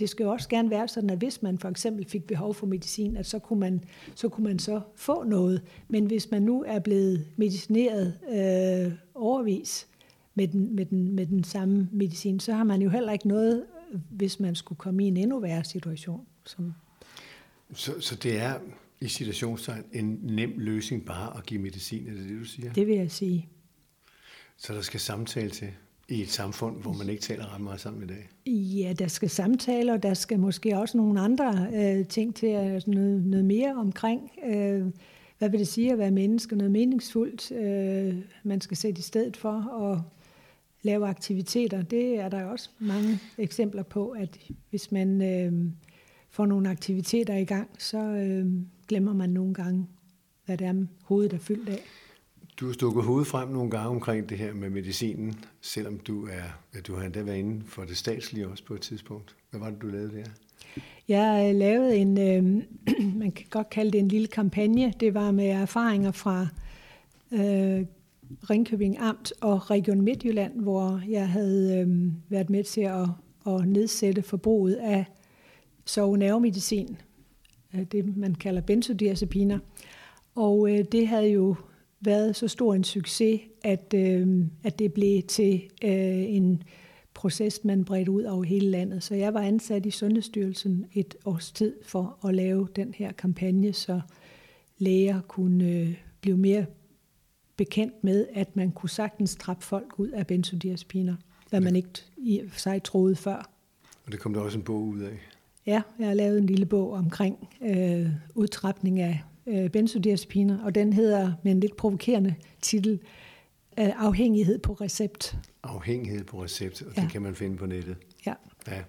Det 0.02 0.10
skal 0.10 0.24
jo 0.24 0.32
også 0.32 0.50
gerne 0.50 0.70
være 0.70 0.88
sådan, 0.88 1.10
at 1.10 1.18
hvis 1.18 1.42
man 1.42 1.58
for 1.58 1.70
eksempel 1.70 2.06
fik 2.06 2.24
behov 2.24 2.54
for 2.54 2.68
medicin, 2.68 3.18
at 3.18 3.26
så 3.26 3.40
kunne 3.40 3.60
man 3.60 3.84
så, 4.16 4.30
kunne 4.30 4.44
man 4.44 4.60
så 4.60 4.82
få 4.96 5.24
noget. 5.24 5.62
Men 5.88 6.06
hvis 6.06 6.32
man 6.32 6.42
nu 6.42 6.64
er 6.68 6.80
blevet 6.80 7.28
medicineret 7.36 8.18
øh, 8.30 8.94
overvis 9.16 9.88
med 10.36 10.48
den, 10.48 10.76
med, 10.76 10.86
den, 10.86 11.16
med 11.16 11.26
den 11.26 11.44
samme 11.44 11.90
medicin, 11.92 12.40
så 12.40 12.54
har 12.54 12.64
man 12.64 12.82
jo 12.82 12.90
heller 12.90 13.12
ikke 13.12 13.28
noget, 13.28 13.66
hvis 14.10 14.40
man 14.40 14.56
skulle 14.56 14.78
komme 14.78 15.04
i 15.04 15.08
en 15.08 15.18
endnu 15.18 15.40
værre 15.40 15.64
situation. 15.64 16.26
Som 16.46 16.74
så, 17.74 18.00
så 18.00 18.16
det 18.16 18.38
er 18.38 18.60
i 19.02 19.08
situationstegn 19.08 19.84
en 19.94 20.20
nem 20.24 20.54
løsning 20.58 21.06
bare 21.06 21.38
at 21.38 21.46
give 21.46 21.62
medicin, 21.62 22.08
er 22.08 22.12
det 22.12 22.30
det, 22.30 22.40
du 22.40 22.46
siger? 22.46 22.74
Det 22.74 22.88
vil 22.88 22.96
jeg 22.96 23.12
sige. 23.12 23.50
Så 24.58 24.74
der 24.74 24.82
skal 24.82 25.00
samtale 25.00 25.50
til 25.50 25.72
i 26.10 26.22
et 26.22 26.30
samfund, 26.30 26.82
hvor 26.82 26.94
man 26.94 27.10
ikke 27.10 27.22
taler 27.22 27.54
ret 27.54 27.62
meget 27.62 27.80
sammen 27.80 28.04
i 28.04 28.08
dag? 28.08 28.30
Ja, 28.52 28.94
der 28.94 29.08
skal 29.08 29.30
samtaler, 29.30 29.94
og 29.94 30.04
der 30.04 30.14
skal 30.14 30.40
måske 30.40 30.78
også 30.78 30.98
nogle 30.98 31.20
andre 31.20 31.68
øh, 31.74 32.08
ting 32.08 32.36
til, 32.36 32.48
altså 32.48 32.92
noget, 32.92 33.26
noget 33.26 33.46
mere 33.46 33.76
omkring, 33.76 34.32
øh, 34.46 34.86
hvad 35.38 35.50
vil 35.50 35.60
det 35.60 35.68
sige 35.68 35.92
at 35.92 35.98
være 35.98 36.12
menneske, 36.12 36.56
noget 36.56 36.72
meningsfuldt, 36.72 37.52
øh, 37.52 38.16
man 38.44 38.62
skal 38.62 38.78
sætte 38.78 39.00
i 39.00 39.02
stedet 39.02 39.38
for 39.38 39.84
at 39.84 40.00
lave 40.82 41.08
aktiviteter. 41.08 41.82
Det 41.82 42.20
er 42.20 42.30
der 42.30 42.44
også 42.44 42.70
mange 42.80 43.20
eksempler 43.38 43.84
på, 43.84 44.10
at 44.10 44.40
hvis 44.70 44.92
man 44.92 45.22
øh, 45.22 45.72
får 46.30 46.46
nogle 46.46 46.70
aktiviteter 46.70 47.36
i 47.36 47.46
gang, 47.46 47.70
så 47.80 47.98
øh, 47.98 48.46
glemmer 48.88 49.14
man 49.14 49.30
nogle 49.30 49.54
gange, 49.54 49.88
hvad 50.46 50.58
det 50.58 50.68
er, 50.68 50.86
hovedet 51.04 51.34
er 51.34 51.40
fyldt 51.40 51.70
af. 51.70 51.84
Du 52.60 52.66
har 52.66 52.74
stukket 52.74 53.04
hovedet 53.04 53.28
frem 53.28 53.50
nogle 53.50 53.72
gange 53.72 53.90
omkring 53.90 54.30
det 54.30 54.38
her 54.38 54.54
med 54.54 54.70
medicinen, 54.70 55.36
selvom 55.62 56.00
du 56.00 56.28
er, 56.28 56.80
du 56.88 56.96
har 56.96 57.06
endda 57.06 57.22
været 57.22 57.38
inde 57.38 57.64
for 57.66 57.84
det 57.84 57.98
statslige 57.98 58.48
også 58.48 58.66
på 58.66 58.74
et 58.74 58.82
tidspunkt. 58.82 59.36
Hvad 59.50 59.60
var 59.60 59.70
det, 59.70 59.82
du 59.82 59.88
lavede 59.88 60.12
der? 60.12 60.26
Jeg 61.08 61.50
øh, 61.50 61.60
lavede 61.60 61.96
en, 61.96 62.18
øh, 62.18 62.64
man 63.22 63.32
kan 63.32 63.46
godt 63.50 63.70
kalde 63.70 63.92
det 63.92 64.00
en 64.00 64.08
lille 64.08 64.28
kampagne. 64.28 64.94
Det 65.00 65.14
var 65.14 65.32
med 65.32 65.46
erfaringer 65.46 66.12
fra 66.12 66.48
øh, 67.32 67.86
Ringkøbing 68.50 68.98
Amt 69.00 69.34
og 69.42 69.72
Region 69.72 70.02
Midtjylland, 70.02 70.62
hvor 70.62 71.02
jeg 71.10 71.30
havde 71.30 71.80
øh, 71.80 72.12
været 72.30 72.50
med 72.50 72.64
til 72.64 72.82
at, 72.82 73.08
at 73.48 73.68
nedsætte 73.68 74.22
forbruget 74.22 74.76
af 74.76 75.06
sovenervemedicin, 75.86 76.98
øh, 77.76 77.84
det 77.92 78.18
man 78.18 78.36
kalder 78.36 78.62
benzodiazepiner. 78.62 79.60
Og 80.36 80.72
øh, 80.72 80.86
det 80.92 81.08
havde 81.08 81.30
jo 81.30 81.56
været 82.02 82.36
så 82.36 82.48
stor 82.48 82.74
en 82.74 82.84
succes, 82.84 83.42
at, 83.64 83.94
øh, 83.96 84.46
at 84.64 84.80
det 84.80 84.94
blev 84.94 85.24
til 85.24 85.62
øh, 85.84 86.36
en 86.36 86.64
proces, 87.14 87.64
man 87.64 87.86
bredte 87.86 88.12
ud 88.12 88.24
over 88.24 88.44
hele 88.44 88.70
landet. 88.70 89.04
Så 89.04 89.16
jeg 89.16 89.34
var 89.34 89.42
ansat 89.42 89.86
i 89.86 89.92
Sundhedsstyrelsen 89.92 90.86
et 90.94 91.16
års 91.26 91.52
tid 91.52 91.76
for 91.84 92.26
at 92.28 92.36
lave 92.36 92.68
den 92.76 92.94
her 92.94 93.12
kampagne, 93.12 93.74
så 93.74 94.02
læger 94.78 95.22
kunne 95.22 95.66
øh, 95.66 95.98
blive 96.22 96.38
mere 96.38 96.66
bekendt 97.58 98.04
med, 98.04 98.28
at 98.34 98.56
man 98.56 98.72
kunne 98.72 98.90
sagtens 98.90 99.36
trappe 99.36 99.64
folk 99.64 100.00
ud 100.00 100.10
af 100.10 100.28
benzodiazepiner, 100.28 101.16
hvad 101.50 101.62
man 101.62 101.76
ikke 101.76 101.90
i 102.18 102.42
sig 102.58 102.84
troede 102.84 103.16
før. 103.16 103.50
Og 104.06 104.12
det 104.12 104.20
kom 104.20 104.34
der 104.34 104.42
også 104.42 104.58
en 104.58 104.64
bog 104.64 104.82
ud 104.82 105.00
af? 105.00 105.20
Ja, 105.66 105.82
jeg 106.00 106.08
har 106.08 106.14
lavet 106.14 106.38
en 106.38 106.46
lille 106.46 106.66
bog 106.66 106.92
omkring 106.92 107.50
øh, 107.62 108.08
udtrapning 108.36 109.00
af 109.00 109.22
øh, 109.48 109.70
benzodiazepiner, 109.70 110.64
og 110.64 110.76
den 110.76 110.94
hedder 110.94 111.34
med 111.44 111.52
en 111.52 111.60
lidt 111.60 111.78
provokerende 111.78 112.36
titel, 112.62 113.00
øh, 113.80 113.90
Afhængighed 113.98 114.60
på 114.60 114.74
recept. 114.74 115.38
Afhængighed 115.64 116.24
på 116.24 116.44
recept, 116.44 116.82
og 116.82 116.96
ja. 116.98 117.02
det 117.02 117.12
kan 117.12 117.22
man 117.22 117.36
finde 117.36 117.58
på 117.58 117.66
nettet. 117.66 117.96
Ja. 118.26 118.34
ja. 118.68 118.82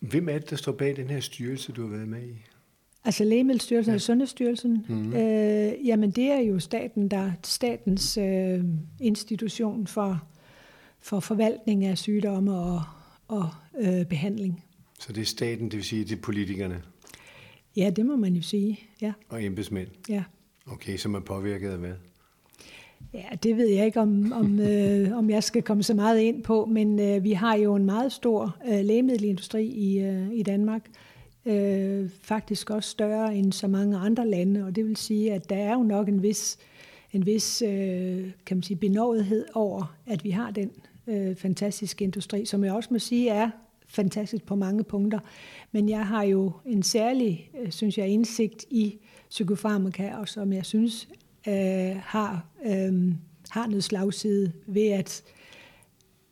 Hvem 0.00 0.28
er 0.28 0.38
det, 0.38 0.50
der 0.50 0.56
står 0.56 0.72
bag 0.72 0.96
den 0.96 1.10
her 1.10 1.20
styrelse, 1.20 1.72
du 1.72 1.82
har 1.82 1.88
været 1.88 2.08
med 2.08 2.22
i? 2.22 2.44
Altså 3.04 3.24
Lægemiddelstyrelsen 3.24 3.90
ja. 3.90 3.94
og 3.94 4.00
Sundhedsstyrelsen, 4.00 4.84
mm-hmm. 4.88 5.12
øh, 5.12 5.72
jamen 5.86 6.10
det 6.10 6.24
er 6.24 6.40
jo 6.40 6.58
staten, 6.58 7.08
der 7.08 7.32
statens 7.44 8.16
øh, 8.16 8.64
institution 9.00 9.86
for, 9.86 10.22
for 11.00 11.20
forvaltning 11.20 11.84
af 11.84 11.98
sygdomme 11.98 12.54
og, 12.58 12.82
og 13.28 13.48
øh, 13.80 14.06
behandling. 14.06 14.64
Så 15.00 15.12
det 15.12 15.20
er 15.20 15.24
staten, 15.24 15.64
det 15.64 15.76
vil 15.76 15.84
sige, 15.84 16.04
det 16.04 16.12
er 16.12 16.22
politikerne? 16.22 16.82
Ja, 17.78 17.90
det 17.90 18.06
må 18.06 18.16
man 18.16 18.34
jo 18.34 18.42
sige, 18.42 18.80
ja. 19.00 19.12
Og 19.28 19.44
embedsmænd? 19.44 19.88
Ja. 20.08 20.24
Okay, 20.66 20.96
som 20.96 21.14
er 21.14 21.20
påvirket 21.20 21.70
af 21.70 21.78
hvad? 21.78 21.92
Ja, 23.14 23.24
det 23.42 23.56
ved 23.56 23.68
jeg 23.68 23.86
ikke, 23.86 24.00
om, 24.00 24.32
om, 24.32 24.60
øh, 24.70 25.16
om 25.16 25.30
jeg 25.30 25.42
skal 25.42 25.62
komme 25.62 25.82
så 25.82 25.94
meget 25.94 26.20
ind 26.20 26.42
på, 26.42 26.64
men 26.64 27.00
øh, 27.00 27.24
vi 27.24 27.32
har 27.32 27.56
jo 27.56 27.74
en 27.74 27.84
meget 27.84 28.12
stor 28.12 28.56
øh, 28.68 28.84
lægemiddelindustri 28.84 29.64
i, 29.64 29.98
øh, 29.98 30.32
i 30.32 30.42
Danmark. 30.42 30.90
Øh, 31.46 32.10
faktisk 32.22 32.70
også 32.70 32.90
større 32.90 33.36
end 33.36 33.52
så 33.52 33.68
mange 33.68 33.96
andre 33.96 34.28
lande, 34.28 34.64
og 34.64 34.76
det 34.76 34.84
vil 34.84 34.96
sige, 34.96 35.32
at 35.32 35.50
der 35.50 35.56
er 35.56 35.72
jo 35.72 35.82
nok 35.82 36.08
en 36.08 36.22
vis, 36.22 36.58
en 37.12 37.26
vis 37.26 37.62
øh, 37.62 38.30
kan 38.46 38.56
man 38.56 38.62
sige, 38.62 38.76
benovethed 38.76 39.44
over, 39.54 39.96
at 40.06 40.24
vi 40.24 40.30
har 40.30 40.50
den 40.50 40.70
øh, 41.06 41.36
fantastiske 41.36 42.04
industri, 42.04 42.44
som 42.44 42.64
jeg 42.64 42.72
også 42.72 42.88
må 42.92 42.98
sige 42.98 43.28
er 43.28 43.50
fantastisk 43.88 44.46
på 44.46 44.54
mange 44.54 44.84
punkter. 44.84 45.18
Men 45.72 45.88
jeg 45.88 46.06
har 46.06 46.22
jo 46.22 46.52
en 46.66 46.82
særlig, 46.82 47.50
øh, 47.60 47.70
synes 47.70 47.98
jeg, 47.98 48.08
indsigt 48.08 48.64
i 48.70 48.98
psykofarmaka, 49.30 50.14
og 50.14 50.28
som 50.28 50.52
jeg 50.52 50.66
synes 50.66 51.08
øh, 51.48 51.96
har, 52.02 52.46
øh, 52.66 53.12
har 53.50 53.66
noget 53.66 53.84
slagside 53.84 54.52
ved, 54.66 54.88
at, 54.88 55.22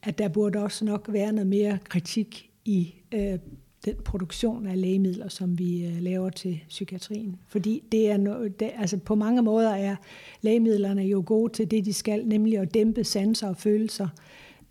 at 0.03 0.19
der 0.19 0.29
burde 0.29 0.59
også 0.59 0.85
nok 0.85 1.07
være 1.09 1.33
noget 1.33 1.47
mere 1.47 1.79
kritik 1.85 2.51
i 2.65 2.95
øh, 3.15 3.39
den 3.85 3.95
produktion 4.05 4.67
af 4.67 4.81
lægemidler, 4.81 5.29
som 5.29 5.59
vi 5.59 5.87
øh, 5.87 6.03
laver 6.03 6.31
til 6.31 6.61
psykiatrien. 6.69 7.37
Fordi 7.49 7.83
det 7.93 8.11
er 8.11 8.17
no, 8.17 8.45
det, 8.45 8.71
altså 8.77 8.99
på 8.99 9.15
mange 9.15 9.43
måder 9.43 9.71
er 9.71 9.97
lægemidlerne 10.41 11.03
jo 11.03 11.23
gode 11.27 11.53
til 11.53 11.71
det, 11.71 11.85
de 11.85 11.93
skal, 11.93 12.27
nemlig 12.27 12.59
at 12.59 12.75
dæmpe 12.75 13.05
sanser 13.05 13.49
og 13.49 13.57
følelser. 13.57 14.09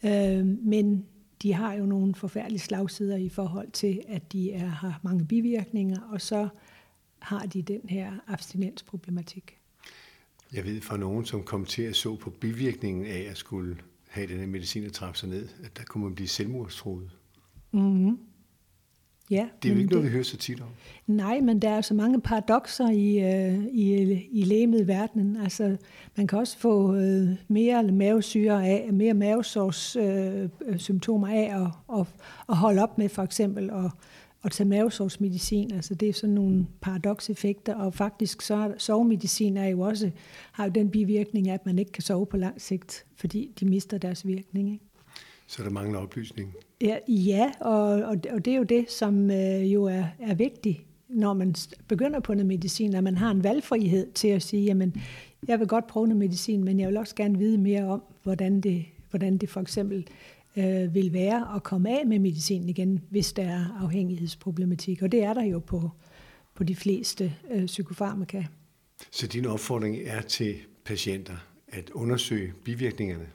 Øh, 0.06 0.46
men 0.46 1.06
de 1.46 1.54
har 1.54 1.74
jo 1.74 1.86
nogle 1.86 2.16
forfærdelige 2.16 2.60
slagsider 2.60 3.18
i 3.18 3.30
forhold 3.30 3.72
til, 3.72 4.02
at 4.08 4.32
de 4.32 4.52
er, 4.52 4.66
har 4.66 5.00
mange 5.04 5.26
bivirkninger, 5.26 6.02
og 6.02 6.22
så 6.22 6.48
har 7.20 7.46
de 7.46 7.62
den 7.62 7.82
her 7.90 8.14
abstinensproblematik. 8.28 9.58
Jeg 10.54 10.66
ved 10.66 10.82
fra 10.82 10.98
nogen, 10.98 11.26
som 11.26 11.44
kom 11.44 11.66
til 11.66 11.82
at 11.82 11.96
så 11.96 12.16
på 12.16 12.30
bivirkningen 12.30 13.06
af 13.06 13.28
at 13.30 13.38
skulle 13.38 13.78
have 14.08 14.28
den 14.28 14.40
her 14.40 14.48
medicin 14.48 14.84
at 14.84 14.94
trappe 14.94 15.20
sig 15.20 15.30
ned, 15.30 15.48
at 15.64 15.78
der 15.78 15.84
kunne 15.84 16.04
man 16.04 16.16
blive 16.16 16.28
selvmordstroet. 16.28 17.12
Mm-hmm. 17.72 18.20
Ja, 19.32 19.48
det 19.64 19.70
er 19.70 19.74
jo 19.74 19.80
ikke 19.80 19.92
noget, 19.92 20.04
det, 20.04 20.12
vi 20.12 20.14
hører 20.14 20.24
så 20.24 20.38
tit 20.38 20.62
om. 20.62 20.68
Nej, 21.08 21.40
men 21.40 21.60
der 21.60 21.70
er 21.70 21.82
så 21.82 21.94
mange 21.94 22.22
paradoxer 22.22 22.90
i, 22.90 23.20
øh, 23.20 23.66
i, 23.66 23.94
i 24.32 24.44
lægemiddelverdenen. 24.44 25.38
Altså, 25.38 25.78
man 26.16 26.28
kan 26.28 26.40
også 26.40 26.58
få 26.58 26.96
øh, 26.96 27.30
mere 27.48 27.84
mavesyre 27.84 28.68
af, 28.68 28.90
mere 28.94 29.14
mavesårs 29.14 29.96
øh, 29.96 30.50
symptomer 30.78 31.28
af 31.28 31.62
at, 31.62 31.72
og, 31.88 32.08
og 32.48 32.58
holde 32.58 32.84
op 32.84 32.98
med 32.98 33.10
for 33.10 33.24
eksempel 33.24 33.70
at, 33.70 33.92
at 34.44 34.52
tage 34.52 34.70
mavesårsmedicin. 34.70 35.74
Altså, 35.74 35.96
det 35.96 36.10
er 36.10 36.14
sådan 36.14 36.36
nogle 36.36 36.68
paradokseffekter, 36.82 37.76
og 37.76 37.94
faktisk 37.94 38.42
så 38.42 38.74
sovemedicin 38.78 39.58
er 39.58 39.68
jo 39.68 39.80
også, 39.82 40.12
har 40.52 40.66
jo 40.66 40.72
den 40.72 40.90
bivirkning, 40.90 41.50
at 41.50 41.66
man 41.66 41.80
ikke 41.80 41.92
kan 41.92 42.04
sove 42.04 42.26
på 42.26 42.38
lang 42.38 42.62
sigt, 42.62 43.06
fordi 43.16 43.52
de 43.60 43.66
mister 43.66 43.98
deres 43.98 44.28
virkning. 44.28 44.74
Ikke? 44.74 44.85
Så 45.48 45.64
der 45.64 45.70
mangler 45.70 46.00
oplysning. 46.00 46.54
Ja, 46.82 46.98
ja 47.08 47.52
og, 47.62 47.86
og, 47.86 48.18
og 48.32 48.46
det 48.46 48.54
er 48.54 48.58
jo 48.58 48.64
det, 48.64 48.92
som 48.92 49.32
øh, 49.32 49.74
jo 49.74 49.84
er, 49.84 50.06
er 50.20 50.36
vigtigt, 50.36 50.78
når 51.10 51.34
man 51.34 51.56
begynder 51.88 52.20
på 52.20 52.34
noget 52.34 52.46
medicin, 52.46 52.96
at 52.96 53.04
man 53.04 53.18
har 53.18 53.32
en 53.32 53.44
valgfrihed 53.44 54.12
til 54.12 54.28
at 54.28 54.44
sige, 54.44 54.64
jamen, 54.64 54.96
jeg 55.48 55.60
vil 55.60 55.68
godt 55.68 55.88
prøve 55.88 56.08
noget 56.08 56.20
medicin, 56.20 56.64
men 56.64 56.80
jeg 56.80 56.88
vil 56.88 56.98
også 56.98 57.16
gerne 57.16 57.38
vide 57.38 57.58
mere 57.58 57.86
om, 57.86 58.04
hvordan 58.24 58.62
det, 58.62 58.86
hvordan 59.10 59.38
det 59.38 59.50
for 59.50 59.62
eksempel 59.62 60.08
øh, 60.58 60.94
vil 60.94 61.14
være 61.14 61.56
at 61.56 61.64
komme 61.64 62.00
af 62.00 62.06
med 62.06 62.20
medicin 62.20 62.70
igen, 62.70 63.02
hvis 63.10 63.34
der 63.34 63.44
er 63.44 63.80
afhængighedsproblematik. 63.84 65.02
Og 65.02 65.12
det 65.12 65.24
er 65.24 65.34
der 65.34 65.44
jo 65.44 65.60
på, 65.60 65.92
på 66.56 66.64
de 66.64 66.76
fleste 66.76 67.34
øh, 67.52 67.66
psykofarmaka. 67.66 68.44
Så 69.12 69.28
din 69.28 69.46
opfordring 69.46 69.98
er 70.06 70.22
til 70.22 70.56
patienter 70.86 71.48
at 71.68 71.90
undersøge 71.90 72.54
bivirkningerne 72.64 73.28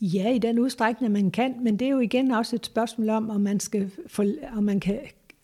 Ja, 0.00 0.30
i 0.30 0.38
den 0.38 0.58
udstrækning, 0.58 1.12
man 1.12 1.30
kan, 1.30 1.54
men 1.60 1.76
det 1.76 1.86
er 1.86 1.90
jo 1.90 2.00
igen 2.00 2.30
også 2.30 2.56
et 2.56 2.66
spørgsmål 2.66 3.08
om, 3.08 3.30
om 3.30 3.40
man, 3.40 3.60
skal 3.60 3.90
få, 4.06 4.24
om 4.56 4.64
man 4.64 4.80
kan 4.80 4.98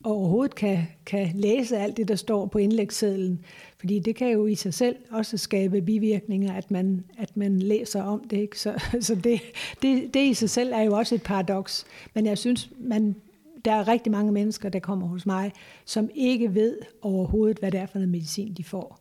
overhovedet 0.05 0.55
kan, 0.55 0.79
kan 1.07 1.31
læse 1.35 1.79
alt 1.79 1.97
det, 1.97 2.09
der 2.09 2.17
står 2.17 2.47
på 2.47 2.59
indlægssedlen. 2.59 3.41
Fordi 3.79 3.99
det 3.99 4.17
kan 4.17 4.29
jo 4.33 4.47
i 4.47 4.55
sig 4.55 4.75
selv 4.75 4.97
også 5.11 5.37
skabe 5.37 5.83
bivirkninger, 5.83 6.53
at 6.53 6.71
man, 6.71 7.05
at 7.19 7.37
man 7.37 7.59
læser 7.59 8.03
om 8.03 8.29
det. 8.29 8.37
Ikke? 8.37 8.61
Så, 8.61 8.75
så 9.01 9.15
det, 9.15 9.41
det, 9.83 10.15
det 10.15 10.21
i 10.21 10.35
sig 10.35 10.51
selv 10.51 10.73
er 10.73 10.83
jo 10.83 10.93
også 10.93 11.15
et 11.15 11.23
paradoks. 11.23 11.87
Men 12.15 12.27
jeg 12.27 12.39
synes, 12.39 12.71
man, 12.79 13.17
der 13.65 13.73
er 13.73 13.89
rigtig 13.89 14.13
mange 14.13 14.33
mennesker, 14.33 14.69
der 14.69 14.79
kommer 14.79 15.07
hos 15.07 15.27
mig, 15.27 15.53
som 15.85 16.11
ikke 16.15 16.55
ved 16.55 16.79
overhovedet, 17.03 17.59
hvad 17.59 17.71
det 17.71 17.81
er 17.81 17.87
for 17.87 17.99
noget 17.99 18.09
medicin, 18.09 18.55
de 18.55 18.65
får. 18.65 19.01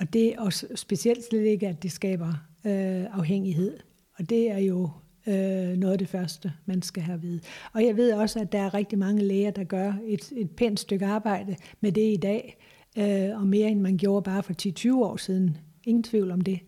Og 0.00 0.12
det 0.12 0.26
er 0.26 0.40
også 0.40 0.66
specielt 0.74 1.24
slet 1.24 1.44
ikke, 1.44 1.68
at 1.68 1.82
det 1.82 1.92
skaber 1.92 2.28
øh, 2.64 3.18
afhængighed. 3.18 3.78
Og 4.20 4.30
det 4.30 4.50
er 4.50 4.58
jo 4.58 4.90
øh, 5.26 5.76
noget 5.76 5.92
af 5.92 5.98
det 5.98 6.08
første, 6.08 6.52
man 6.66 6.82
skal 6.82 7.02
have 7.02 7.14
at 7.14 7.22
vide. 7.22 7.40
Og 7.72 7.84
jeg 7.84 7.96
ved 7.96 8.12
også, 8.12 8.40
at 8.40 8.52
der 8.52 8.58
er 8.58 8.74
rigtig 8.74 8.98
mange 8.98 9.24
læger, 9.24 9.50
der 9.50 9.64
gør 9.64 9.92
et, 10.06 10.32
et 10.36 10.50
pænt 10.50 10.80
stykke 10.80 11.06
arbejde 11.06 11.56
med 11.80 11.92
det 11.92 12.12
i 12.12 12.16
dag, 12.16 12.58
øh, 12.98 13.40
og 13.40 13.46
mere 13.46 13.68
end 13.68 13.80
man 13.80 13.96
gjorde 13.96 14.22
bare 14.22 14.42
for 14.42 14.52
10-20 14.98 15.04
år 15.04 15.16
siden. 15.16 15.56
Ingen 15.84 16.02
tvivl 16.02 16.30
om 16.30 16.40
det. 16.40 16.60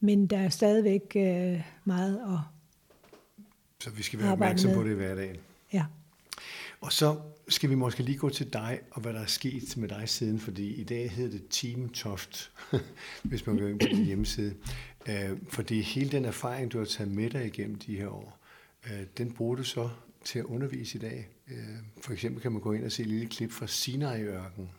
Men 0.00 0.26
der 0.26 0.38
er 0.38 0.48
stadigvæk 0.48 1.12
øh, 1.16 1.62
meget 1.84 2.20
at 2.28 2.38
Så 3.80 3.90
vi 3.90 4.02
skal 4.02 4.18
være 4.18 4.32
opmærksom 4.32 4.74
på 4.74 4.82
det 4.82 4.90
i 4.90 4.94
hverdagen. 4.94 5.36
Ja. 5.72 5.84
Og 6.80 6.92
så 6.92 7.16
skal 7.48 7.70
vi 7.70 7.74
måske 7.74 8.02
lige 8.02 8.18
gå 8.18 8.28
til 8.28 8.52
dig, 8.52 8.78
og 8.90 9.00
hvad 9.00 9.12
der 9.12 9.20
er 9.20 9.26
sket 9.26 9.76
med 9.76 9.88
dig 9.88 10.08
siden, 10.08 10.38
fordi 10.38 10.74
i 10.74 10.84
dag 10.84 11.10
hedder 11.10 11.30
det 11.30 11.42
Team 11.50 11.88
Toft, 11.88 12.50
hvis 13.22 13.46
man 13.46 13.58
går 13.58 13.66
ind 13.66 13.80
på 13.80 13.86
din 13.86 14.04
hjemmeside. 14.04 14.54
Øh, 15.08 15.38
fordi 15.48 15.80
hele 15.80 16.10
den 16.10 16.24
erfaring, 16.24 16.72
du 16.72 16.78
har 16.78 16.84
taget 16.84 17.10
med 17.10 17.30
dig 17.30 17.46
igennem 17.46 17.76
de 17.76 17.96
her 17.96 18.08
år, 18.08 18.38
øh, 18.86 19.06
den 19.18 19.32
bruger 19.32 19.56
du 19.56 19.62
så 19.62 19.88
til 20.24 20.38
at 20.38 20.44
undervise 20.44 20.98
i 20.98 21.00
dag. 21.00 21.28
Øh, 21.50 21.56
for 22.00 22.12
eksempel 22.12 22.42
kan 22.42 22.52
man 22.52 22.60
gå 22.60 22.72
ind 22.72 22.84
og 22.84 22.92
se 22.92 23.02
et 23.02 23.08
lille 23.08 23.26
klip 23.26 23.50
fra 23.50 23.66
Sinai-ørken. 23.66 24.70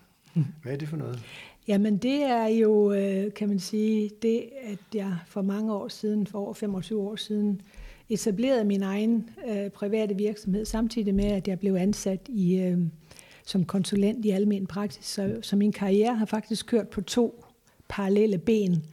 Hvad 0.62 0.74
er 0.74 0.78
det 0.78 0.90
for 0.90 0.98
noget? 0.98 1.20
Jamen 1.68 1.98
det 1.98 2.24
er 2.24 2.46
jo, 2.46 2.96
kan 3.36 3.50
man 3.50 3.60
sige, 3.60 4.12
det 4.22 4.50
at 4.64 4.80
jeg 4.94 5.18
for 5.28 5.42
mange 5.42 5.74
år 5.74 5.88
siden, 5.88 6.28
for 6.28 6.40
over 6.40 6.54
25 6.54 7.02
år 7.02 7.16
siden, 7.16 7.62
etablerede 8.10 8.64
min 8.66 8.84
egen 8.84 9.30
øh, 9.48 9.70
private 9.70 10.16
virksomhed, 10.16 10.66
samtidig 10.66 11.16
med, 11.16 11.26
at 11.26 11.48
jeg 11.48 11.60
blev 11.60 11.76
ansat 11.76 12.20
i, 12.30 12.60
øh, 12.60 12.78
som 13.46 13.66
konsulent 13.66 14.26
i 14.26 14.30
almen 14.30 14.68
praksis. 14.68 15.06
Så, 15.06 15.40
så 15.42 15.56
min 15.56 15.72
karriere 15.72 16.16
har 16.16 16.26
faktisk 16.26 16.66
kørt 16.66 16.88
på 16.88 17.02
to 17.02 17.46
parallelle 17.90 18.38
ben. 18.38 18.84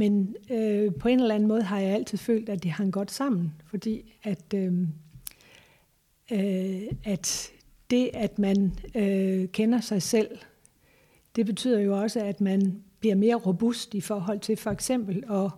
Men 0.00 0.36
øh, 0.50 0.94
på 0.94 1.08
en 1.08 1.20
eller 1.20 1.34
anden 1.34 1.48
måde 1.48 1.62
har 1.62 1.80
jeg 1.80 1.94
altid 1.94 2.18
følt, 2.18 2.48
at 2.48 2.62
det 2.62 2.70
hang 2.70 2.92
godt 2.92 3.10
sammen, 3.10 3.52
fordi 3.66 4.14
at, 4.22 4.54
øh, 4.54 4.72
øh, 6.32 6.82
at 7.04 7.50
det, 7.90 8.10
at 8.14 8.38
man 8.38 8.72
øh, 8.94 9.48
kender 9.48 9.80
sig 9.80 10.02
selv, 10.02 10.38
det 11.36 11.46
betyder 11.46 11.80
jo 11.80 12.00
også, 12.00 12.20
at 12.20 12.40
man 12.40 12.82
bliver 13.00 13.14
mere 13.14 13.34
robust 13.34 13.94
i 13.94 14.00
forhold 14.00 14.40
til 14.40 14.56
for 14.56 14.70
eksempel 14.70 15.24
at 15.30 15.50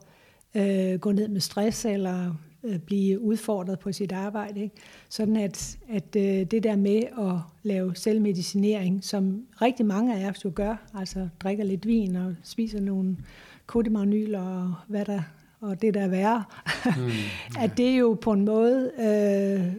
øh, 0.63 0.99
gå 1.01 1.13
ned 1.13 1.29
med 1.29 1.41
stress 1.41 1.85
eller 1.85 2.35
øh, 2.65 2.79
blive 2.79 3.21
udfordret 3.21 3.79
på 3.79 3.93
sit 3.93 4.13
arbejde. 4.13 4.61
Ikke? 4.61 4.75
Sådan 5.09 5.37
at, 5.37 5.79
at 5.89 6.17
øh, 6.17 6.23
det 6.23 6.63
der 6.63 6.77
med 6.77 7.03
at 7.19 7.37
lave 7.63 7.97
selvmedicinering, 7.97 9.05
som 9.05 9.47
rigtig 9.63 9.87
mange 9.87 10.17
af 10.17 10.31
os 10.31 10.45
jo 10.45 10.53
gør, 10.55 10.91
altså 10.95 11.29
drikker 11.41 11.65
lidt 11.65 11.87
vin 11.87 12.17
og 12.17 12.35
spiser 12.43 12.81
nogle 12.81 13.17
kodimagnyl 13.71 14.35
og 14.35 14.75
hvad 14.89 15.05
der 15.05 15.23
og 15.61 15.83
det 15.83 15.95
der 15.95 16.01
er 16.01 16.09
værre, 16.09 16.45
mm, 16.97 17.07
yeah. 17.07 17.63
at 17.65 17.71
det 17.77 17.99
jo 17.99 18.19
på 18.21 18.33
en 18.33 18.45
måde 18.45 18.93
øh, 19.01 19.73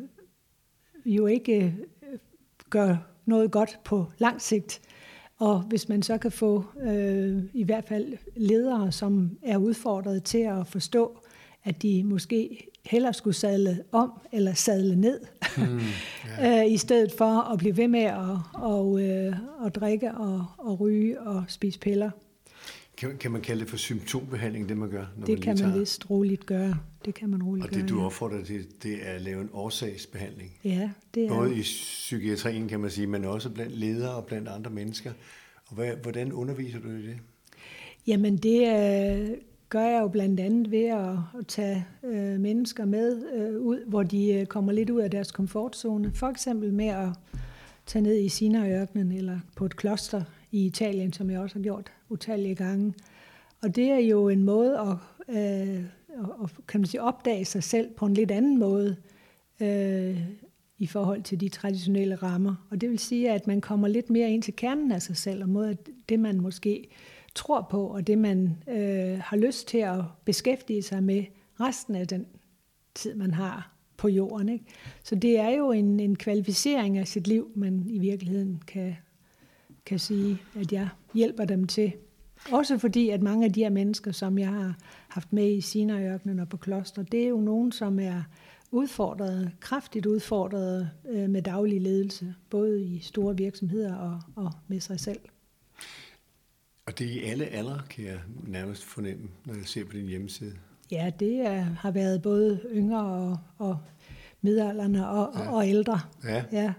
jo 1.05 1.27
ikke 1.27 1.75
øh, 2.11 2.19
gør 2.69 2.95
noget 3.25 3.51
godt 3.51 3.79
på 3.83 4.05
lang 4.17 4.41
sigt. 4.41 4.81
Og 5.39 5.59
hvis 5.59 5.89
man 5.89 6.03
så 6.03 6.17
kan 6.17 6.31
få 6.31 6.65
øh, 6.81 7.43
i 7.53 7.63
hvert 7.63 7.87
fald 7.87 8.17
ledere, 8.35 8.91
som 8.91 9.37
er 9.43 9.57
udfordret 9.57 10.23
til 10.23 10.37
at 10.37 10.67
forstå, 10.67 11.19
at 11.63 11.81
de 11.81 12.03
måske 12.03 12.67
hellere 12.85 13.13
skulle 13.13 13.35
sadle 13.35 13.83
om 13.91 14.11
eller 14.31 14.53
sadle 14.53 14.95
ned, 14.95 15.19
mm, 15.57 15.63
yeah. 16.43 16.65
øh, 16.65 16.71
i 16.71 16.77
stedet 16.77 17.11
for 17.11 17.51
at 17.51 17.57
blive 17.57 17.77
ved 17.77 17.87
med 17.87 18.03
at, 18.03 18.37
og, 18.53 19.01
øh, 19.01 19.35
at 19.65 19.75
drikke 19.75 20.11
og, 20.11 20.45
og 20.57 20.79
ryge 20.79 21.21
og 21.21 21.43
spise 21.47 21.79
piller. 21.79 22.11
Kan, 23.01 23.17
kan 23.17 23.31
man 23.31 23.41
kalde 23.41 23.61
det 23.61 23.69
for 23.69 23.77
symptombehandling, 23.77 24.69
det 24.69 24.77
man 24.77 24.89
gør? 24.89 25.05
Når 25.17 25.25
det 25.25 25.45
man 25.45 25.57
kan 25.57 25.67
man 25.67 25.79
vist 25.79 26.09
roligt 26.09 26.45
gøre. 26.45 26.75
Det 27.05 27.13
kan 27.13 27.29
man 27.29 27.43
roligt 27.43 27.67
og 27.67 27.73
det, 27.73 27.79
gøre, 27.79 27.89
du 27.89 28.05
opfordrer 28.05 28.43
til, 28.43 28.67
det 28.83 28.93
er 29.07 29.11
at 29.11 29.21
lave 29.21 29.41
en 29.41 29.49
årsagsbehandling. 29.53 30.51
Ja, 30.63 30.89
det 31.15 31.25
er 31.25 31.29
Både 31.29 31.55
i 31.55 31.61
psykiatrien, 31.61 32.67
kan 32.67 32.79
man 32.79 32.89
sige, 32.89 33.07
men 33.07 33.25
også 33.25 33.49
blandt 33.49 33.75
ledere 33.75 34.15
og 34.15 34.25
blandt 34.25 34.47
andre 34.47 34.71
mennesker. 34.71 35.11
Og 35.65 35.75
hvad, 35.75 35.91
hvordan 36.03 36.33
underviser 36.33 36.79
du 36.79 36.87
i 36.87 37.01
det? 37.01 37.17
Jamen, 38.07 38.37
det 38.37 38.59
øh, 38.61 39.29
gør 39.69 39.85
jeg 39.85 40.01
jo 40.01 40.07
blandt 40.07 40.39
andet 40.39 40.71
ved 40.71 40.85
at, 40.85 41.17
at 41.39 41.47
tage 41.47 41.85
øh, 42.03 42.39
mennesker 42.39 42.85
med 42.85 43.23
øh, 43.35 43.61
ud, 43.61 43.85
hvor 43.87 44.03
de 44.03 44.33
øh, 44.33 44.45
kommer 44.45 44.71
lidt 44.71 44.89
ud 44.89 45.01
af 45.01 45.11
deres 45.11 45.31
komfortzone. 45.31 46.11
For 46.13 46.27
eksempel 46.27 46.73
med 46.73 46.87
at 46.87 47.09
tage 47.85 48.03
ned 48.03 48.17
i 48.17 48.29
Sinai-ørkenen 48.29 49.11
eller 49.11 49.39
på 49.55 49.65
et 49.65 49.75
kloster 49.75 50.23
i 50.51 50.65
Italien, 50.65 51.13
som 51.13 51.29
jeg 51.29 51.39
også 51.39 51.55
har 51.55 51.63
gjort 51.63 51.91
utallige 52.11 52.55
gange. 52.55 52.93
Og 53.61 53.75
det 53.75 53.91
er 53.91 53.99
jo 53.99 54.29
en 54.29 54.43
måde 54.43 54.79
at, 54.79 54.95
øh, 55.35 55.83
at 56.43 56.49
kan 56.67 56.79
man 56.79 56.87
sige, 56.87 57.01
opdage 57.01 57.45
sig 57.45 57.63
selv 57.63 57.89
på 57.91 58.05
en 58.05 58.13
lidt 58.13 58.31
anden 58.31 58.59
måde 58.59 58.95
øh, 59.61 60.21
i 60.77 60.87
forhold 60.87 61.23
til 61.23 61.39
de 61.39 61.49
traditionelle 61.49 62.15
rammer. 62.15 62.67
Og 62.71 62.81
det 62.81 62.89
vil 62.89 62.99
sige, 62.99 63.31
at 63.31 63.47
man 63.47 63.61
kommer 63.61 63.87
lidt 63.87 64.09
mere 64.09 64.31
ind 64.31 64.43
til 64.43 64.55
kernen 64.55 64.91
af 64.91 65.01
sig 65.01 65.17
selv, 65.17 65.43
og 65.43 65.49
måde, 65.49 65.77
det 66.09 66.19
man 66.19 66.41
måske 66.41 66.87
tror 67.35 67.67
på, 67.71 67.87
og 67.87 68.07
det 68.07 68.17
man 68.17 68.57
øh, 68.67 69.19
har 69.19 69.37
lyst 69.37 69.67
til 69.67 69.77
at 69.77 70.01
beskæftige 70.25 70.81
sig 70.81 71.03
med 71.03 71.23
resten 71.59 71.95
af 71.95 72.07
den 72.07 72.25
tid, 72.95 73.15
man 73.15 73.33
har 73.33 73.73
på 73.97 74.07
jorden. 74.07 74.49
Ikke? 74.49 74.65
Så 75.03 75.15
det 75.15 75.39
er 75.39 75.49
jo 75.49 75.71
en, 75.71 75.99
en 75.99 76.15
kvalificering 76.15 76.97
af 76.97 77.07
sit 77.07 77.27
liv, 77.27 77.51
man 77.55 77.83
i 77.87 77.99
virkeligheden 77.99 78.61
kan, 78.67 78.95
kan 79.91 79.99
sige, 79.99 80.41
at 80.55 80.71
jeg 80.71 80.89
hjælper 81.13 81.45
dem 81.45 81.67
til. 81.67 81.93
Også 82.51 82.77
fordi, 82.77 83.09
at 83.09 83.21
mange 83.21 83.45
af 83.45 83.53
de 83.53 83.59
her 83.59 83.69
mennesker, 83.69 84.11
som 84.11 84.37
jeg 84.37 84.47
har 84.47 84.75
haft 85.07 85.33
med 85.33 85.51
i 85.51 85.61
Sinai-ørkenen 85.61 86.39
og 86.39 86.49
på 86.49 86.57
kloster, 86.57 87.03
det 87.03 87.23
er 87.23 87.27
jo 87.27 87.41
nogen, 87.41 87.71
som 87.71 87.99
er 87.99 88.23
udfordret, 88.71 89.51
kraftigt 89.59 90.05
udfordret 90.05 90.89
øh, 91.09 91.29
med 91.29 91.41
daglig 91.41 91.81
ledelse, 91.81 92.35
både 92.49 92.83
i 92.83 92.99
store 92.99 93.37
virksomheder 93.37 93.95
og, 93.95 94.21
og 94.35 94.51
med 94.67 94.79
sig 94.79 94.99
selv. 94.99 95.19
Og 96.85 96.99
det 96.99 97.07
er 97.07 97.11
i 97.11 97.19
alle 97.19 97.45
aldre, 97.45 97.81
kan 97.89 98.05
jeg 98.05 98.19
nærmest 98.47 98.83
fornemme, 98.83 99.29
når 99.45 99.53
jeg 99.53 99.65
ser 99.65 99.85
på 99.85 99.91
din 99.91 100.07
hjemmeside. 100.07 100.53
Ja, 100.91 101.11
det 101.19 101.39
er, 101.39 101.61
har 101.61 101.91
været 101.91 102.21
både 102.21 102.61
yngre 102.73 103.03
og, 103.03 103.37
og 103.57 103.77
midalderne 104.41 105.07
og, 105.07 105.33
ja. 105.35 105.51
og 105.51 105.67
ældre. 105.67 105.99
Ja. 106.23 106.43
ja. 106.51 106.73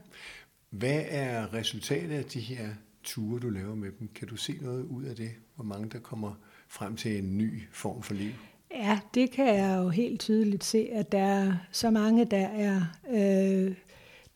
Hvad 0.71 1.03
er 1.09 1.55
resultatet 1.55 2.15
af 2.15 2.25
de 2.25 2.41
her 2.41 2.69
ture, 3.05 3.41
du 3.41 3.51
laver 3.51 3.75
med 3.75 3.91
dem? 4.01 4.09
Kan 4.15 4.29
du 4.29 4.37
se 4.37 4.59
noget 4.61 4.85
ud 4.85 5.05
af 5.05 5.17
det? 5.17 5.31
Hvor 5.55 5.65
mange, 5.65 5.89
der 5.89 5.99
kommer 5.99 6.35
frem 6.69 6.97
til 6.97 7.19
en 7.19 7.39
ny 7.39 7.63
form 7.73 8.03
for 8.03 8.15
liv? 8.15 8.31
Ja, 8.75 9.01
det 9.15 9.31
kan 9.31 9.47
jeg 9.47 9.79
jo 9.83 9.89
helt 9.89 10.21
tydeligt 10.21 10.65
se, 10.65 10.89
at 10.93 11.13
der 11.13 11.23
er 11.23 11.53
så 11.73 11.91
mange, 11.91 12.25
der 12.25 12.47
er, 12.47 12.83
øh, 13.11 13.75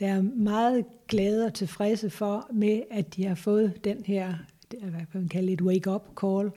der 0.01 0.07
er 0.07 0.23
meget 0.23 0.85
glade 1.09 1.47
og 1.47 1.55
tilfredse 1.55 2.11
for 2.11 2.51
med, 2.53 2.83
at 2.91 3.17
de 3.17 3.25
har 3.25 3.35
fået 3.35 3.85
den 3.85 4.05
her, 4.05 4.35
hvad 4.81 5.01
kan 5.13 5.21
man 5.21 5.29
kalde 5.29 5.53
et 5.53 5.63
wake-up 5.63 6.09
call. 6.21 6.47
Øh, 6.47 6.53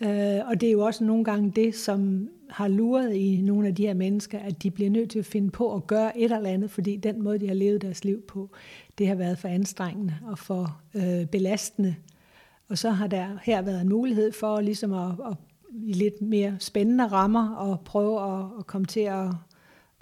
Øh, 0.00 0.40
og 0.46 0.60
det 0.60 0.66
er 0.66 0.72
jo 0.72 0.80
også 0.80 1.04
nogle 1.04 1.24
gange 1.24 1.50
det, 1.50 1.74
som 1.74 2.28
har 2.50 2.68
luret 2.68 3.14
i 3.14 3.40
nogle 3.40 3.68
af 3.68 3.74
de 3.74 3.86
her 3.86 3.94
mennesker, 3.94 4.38
at 4.38 4.62
de 4.62 4.70
bliver 4.70 4.90
nødt 4.90 5.10
til 5.10 5.18
at 5.18 5.26
finde 5.26 5.50
på 5.50 5.74
at 5.74 5.86
gøre 5.86 6.18
et 6.18 6.32
eller 6.32 6.50
andet, 6.50 6.70
fordi 6.70 6.96
den 6.96 7.22
måde, 7.22 7.38
de 7.38 7.46
har 7.46 7.54
levet 7.54 7.82
deres 7.82 8.04
liv 8.04 8.22
på, 8.22 8.50
det 8.98 9.08
har 9.08 9.14
været 9.14 9.38
for 9.38 9.48
anstrengende 9.48 10.14
og 10.26 10.38
for 10.38 10.80
øh, 10.94 11.26
belastende. 11.26 11.94
Og 12.68 12.78
så 12.78 12.90
har 12.90 13.06
der 13.06 13.26
her 13.42 13.62
været 13.62 13.80
en 13.80 13.88
mulighed 13.88 14.32
for 14.32 14.60
ligesom 14.60 14.92
at, 14.92 15.10
at 15.30 15.36
i 15.72 15.92
lidt 15.92 16.22
mere 16.22 16.56
spændende 16.58 17.06
rammer 17.06 17.54
og 17.54 17.80
prøve 17.80 18.38
at, 18.38 18.46
at 18.58 18.66
komme 18.66 18.86
til 18.86 19.00
at, 19.00 19.26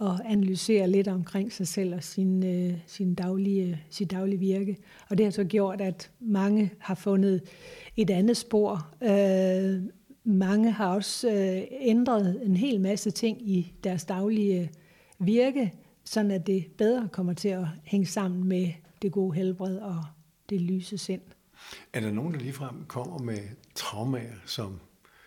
at 0.00 0.20
analysere 0.24 0.90
lidt 0.90 1.08
omkring 1.08 1.52
sig 1.52 1.68
selv 1.68 1.94
og 1.94 2.02
sin, 2.02 2.44
øh, 2.44 2.78
sin 2.86 3.14
daglige, 3.14 3.80
sit 3.90 4.10
daglige 4.10 4.38
virke. 4.38 4.76
Og 5.08 5.18
det 5.18 5.26
har 5.26 5.30
så 5.30 5.44
gjort, 5.44 5.80
at 5.80 6.10
mange 6.20 6.72
har 6.78 6.94
fundet 6.94 7.42
et 7.96 8.10
andet 8.10 8.36
spor. 8.36 8.94
Øh, 9.02 9.82
mange 10.24 10.70
har 10.70 10.94
også 10.94 11.30
øh, 11.30 11.62
ændret 11.70 12.46
en 12.46 12.56
hel 12.56 12.80
masse 12.80 13.10
ting 13.10 13.48
i 13.48 13.74
deres 13.84 14.04
daglige 14.04 14.70
virke, 15.18 15.72
sådan 16.04 16.30
at 16.30 16.46
det 16.46 16.66
bedre 16.78 17.08
kommer 17.12 17.32
til 17.32 17.48
at 17.48 17.66
hænge 17.84 18.06
sammen 18.06 18.48
med 18.48 18.68
det 19.02 19.12
gode 19.12 19.34
helbred 19.34 19.76
og 19.76 20.04
det 20.50 20.60
lyse 20.60 20.98
sind. 20.98 21.20
Er 21.92 22.00
der 22.00 22.10
nogen, 22.10 22.34
der 22.34 22.40
ligefrem 22.40 22.84
kommer 22.84 23.18
med 23.18 23.38
traumer 23.74 24.20
som, 24.46 24.80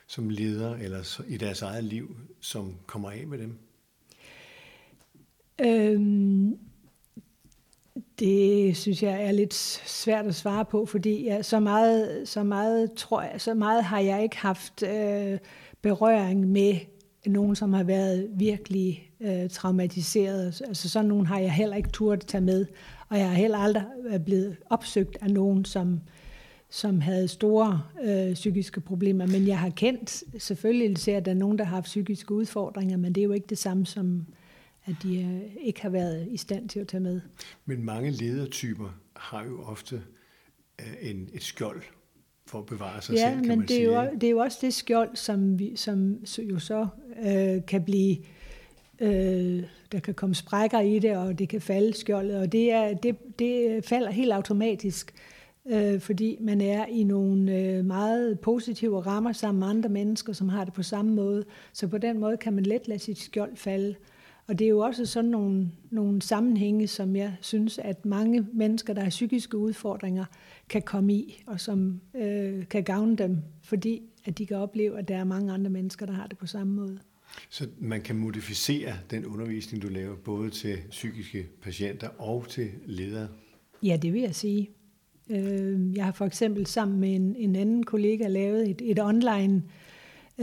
som 0.07 0.29
leder 0.29 0.75
eller 0.75 1.21
i 1.27 1.37
deres 1.37 1.61
eget 1.61 1.83
liv, 1.83 2.15
som 2.39 2.75
kommer 2.85 3.11
af 3.11 3.27
med 3.27 3.37
dem? 3.37 3.59
Øhm, 5.61 6.57
det 8.19 8.77
synes 8.77 9.03
jeg 9.03 9.23
er 9.23 9.31
lidt 9.31 9.53
svært 9.85 10.25
at 10.25 10.35
svare 10.35 10.65
på, 10.65 10.85
fordi 10.85 11.23
ja, 11.23 11.41
så, 11.41 11.59
meget, 11.59 12.21
så, 12.25 12.43
meget, 12.43 12.91
tror 12.91 13.21
jeg, 13.21 13.33
så 13.37 13.53
meget 13.53 13.83
har 13.83 13.99
jeg 13.99 14.23
ikke 14.23 14.37
haft 14.37 14.83
øh, 14.83 15.37
berøring 15.81 16.47
med 16.47 16.75
nogen, 17.25 17.55
som 17.55 17.73
har 17.73 17.83
været 17.83 18.29
virkelig 18.33 19.11
øh, 19.21 19.49
traumatiseret. 19.49 20.61
Altså 20.67 20.89
sådan 20.89 21.09
nogen 21.09 21.25
har 21.25 21.39
jeg 21.39 21.51
heller 21.51 21.75
ikke 21.75 21.89
turt 21.89 22.19
tage 22.19 22.41
med, 22.41 22.65
og 23.09 23.17
jeg 23.17 23.29
har 23.29 23.35
heller 23.35 23.57
aldrig 23.57 23.83
øh, 24.09 24.19
blevet 24.19 24.57
opsøgt 24.69 25.17
af 25.21 25.31
nogen, 25.31 25.65
som, 25.65 25.99
som 26.69 27.01
havde 27.01 27.27
store 27.27 27.81
øh, 28.03 28.33
psykiske 28.33 28.81
problemer. 28.81 29.27
Men 29.27 29.47
jeg 29.47 29.59
har 29.59 29.69
kendt, 29.69 30.23
selvfølgelig 30.37 30.97
ser 30.97 31.17
at 31.17 31.25
der 31.25 31.31
er 31.31 31.35
nogen, 31.35 31.57
der 31.57 31.63
har 31.63 31.75
haft 31.75 31.85
psykiske 31.85 32.33
udfordringer, 32.33 32.97
men 32.97 33.15
det 33.15 33.21
er 33.21 33.25
jo 33.25 33.33
ikke 33.33 33.47
det 33.49 33.57
samme 33.57 33.85
som, 33.85 34.25
at 34.89 34.95
de 35.03 35.21
øh, 35.21 35.65
ikke 35.65 35.81
har 35.81 35.89
været 35.89 36.27
i 36.31 36.37
stand 36.37 36.69
til 36.69 36.79
at 36.79 36.87
tage 36.87 37.01
med. 37.01 37.21
Men 37.65 37.83
mange 37.83 38.11
ledertyper 38.11 38.99
har 39.15 39.45
jo 39.45 39.61
ofte 39.61 40.03
øh, 40.81 41.09
en, 41.09 41.29
et 41.33 41.43
skjold 41.43 41.81
for 42.45 42.59
at 42.59 42.65
bevare 42.65 43.01
sig 43.01 43.15
ja, 43.15 43.29
selv, 43.29 43.39
kan 43.39 43.47
men 43.47 43.59
man 43.59 43.67
det 43.67 43.75
er, 43.75 43.75
sige. 43.75 44.03
jo, 44.03 44.09
det 44.13 44.23
er 44.23 44.31
jo 44.31 44.37
også 44.37 44.57
det 44.61 44.73
skjold, 44.73 45.15
som, 45.15 45.59
vi, 45.59 45.75
som 45.75 46.17
jo 46.39 46.59
så 46.59 46.87
øh, 47.25 47.65
kan 47.65 47.83
blive... 47.83 48.17
Øh, 49.01 49.63
der 49.91 49.99
kan 49.99 50.13
komme 50.13 50.35
sprækker 50.35 50.79
i 50.79 50.99
det, 50.99 51.17
og 51.17 51.39
det 51.39 51.49
kan 51.49 51.61
falde 51.61 51.93
skjoldet, 51.93 52.37
og 52.37 52.51
det, 52.51 52.71
er, 52.71 52.93
det, 52.93 53.39
det 53.39 53.85
falder 53.85 54.11
helt 54.11 54.31
automatisk, 54.31 55.13
øh, 55.65 55.99
fordi 55.99 56.37
man 56.41 56.61
er 56.61 56.85
i 56.85 57.03
nogle 57.03 57.55
øh, 57.55 57.85
meget 57.85 58.39
positive 58.39 59.01
rammer 59.01 59.31
sammen 59.33 59.59
med 59.59 59.67
andre 59.67 59.89
mennesker, 59.89 60.33
som 60.33 60.49
har 60.49 60.65
det 60.65 60.73
på 60.73 60.83
samme 60.83 61.11
måde. 61.11 61.45
Så 61.73 61.87
på 61.87 61.97
den 61.97 62.19
måde 62.19 62.37
kan 62.37 62.53
man 62.53 62.63
let 62.63 62.87
lade 62.87 62.99
sit 62.99 63.19
skjold 63.19 63.55
falde. 63.55 63.95
Og 64.49 64.59
det 64.59 64.65
er 64.65 64.69
jo 64.69 64.79
også 64.79 65.05
sådan 65.05 65.29
nogle, 65.29 65.71
nogle 65.91 66.21
sammenhænge, 66.21 66.87
som 66.87 67.15
jeg 67.15 67.33
synes, 67.41 67.77
at 67.77 68.05
mange 68.05 68.47
mennesker, 68.53 68.93
der 68.93 69.01
har 69.01 69.09
psykiske 69.09 69.57
udfordringer, 69.57 70.25
kan 70.69 70.81
komme 70.81 71.13
i, 71.13 71.43
og 71.47 71.59
som 71.59 72.01
øh, 72.15 72.67
kan 72.67 72.83
gavne 72.83 73.15
dem, 73.15 73.37
fordi 73.63 74.01
at 74.25 74.37
de 74.37 74.45
kan 74.45 74.57
opleve, 74.57 74.99
at 74.99 75.07
der 75.07 75.17
er 75.17 75.23
mange 75.23 75.53
andre 75.53 75.69
mennesker, 75.69 76.05
der 76.05 76.13
har 76.13 76.27
det 76.27 76.37
på 76.37 76.47
samme 76.47 76.73
måde. 76.73 76.99
Så 77.49 77.67
man 77.79 78.01
kan 78.01 78.15
modificere 78.15 78.93
den 79.11 79.25
undervisning, 79.25 79.83
du 79.83 79.87
laver, 79.87 80.15
både 80.15 80.49
til 80.49 80.77
psykiske 80.89 81.47
patienter 81.61 82.07
og 82.17 82.45
til 82.49 82.69
ledere? 82.85 83.27
Ja, 83.83 83.97
det 84.01 84.13
vil 84.13 84.21
jeg 84.21 84.35
sige. 84.35 84.69
Øh, 85.29 85.95
jeg 85.97 86.05
har 86.05 86.11
for 86.11 86.25
eksempel 86.25 86.65
sammen 86.65 86.99
med 86.99 87.15
en, 87.15 87.35
en 87.35 87.55
anden 87.55 87.83
kollega 87.83 88.27
lavet 88.27 88.69
et, 88.69 88.81
et 88.83 88.99
online 88.99 89.63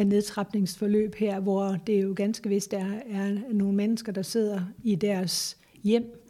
nedtrapningsforløb 0.05 1.15
her, 1.15 1.41
hvor 1.41 1.77
det 1.87 2.03
jo 2.03 2.13
ganske 2.17 2.49
vist 2.49 2.73
er, 2.73 3.01
er 3.11 3.53
nogle 3.53 3.77
mennesker, 3.77 4.13
der 4.13 4.23
sidder 4.23 4.61
i 4.83 4.95
deres 4.95 5.59
hjem, 5.83 6.23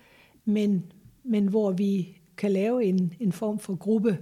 men, 0.44 0.84
men 1.24 1.48
hvor 1.48 1.72
vi 1.72 2.18
kan 2.36 2.52
lave 2.52 2.84
en, 2.84 3.12
en 3.20 3.32
form 3.32 3.58
for 3.58 3.74
gruppe, 3.74 4.18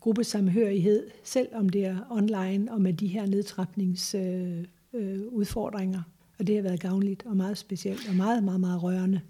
gruppesamhørighed, 0.00 1.10
selv 1.24 1.48
om 1.54 1.68
det 1.68 1.84
er 1.84 1.98
online 2.10 2.72
og 2.72 2.80
med 2.80 2.92
de 2.92 3.06
her 3.06 3.26
nedtrapningsudfordringer. 3.26 5.98
Øh, 5.98 6.04
øh, 6.04 6.08
og 6.38 6.46
det 6.46 6.54
har 6.54 6.62
været 6.62 6.80
gavnligt 6.80 7.26
og 7.26 7.36
meget 7.36 7.58
specielt 7.58 8.08
og 8.08 8.14
meget, 8.14 8.44
meget, 8.44 8.60
meget 8.60 8.82
rørende. 8.82 9.20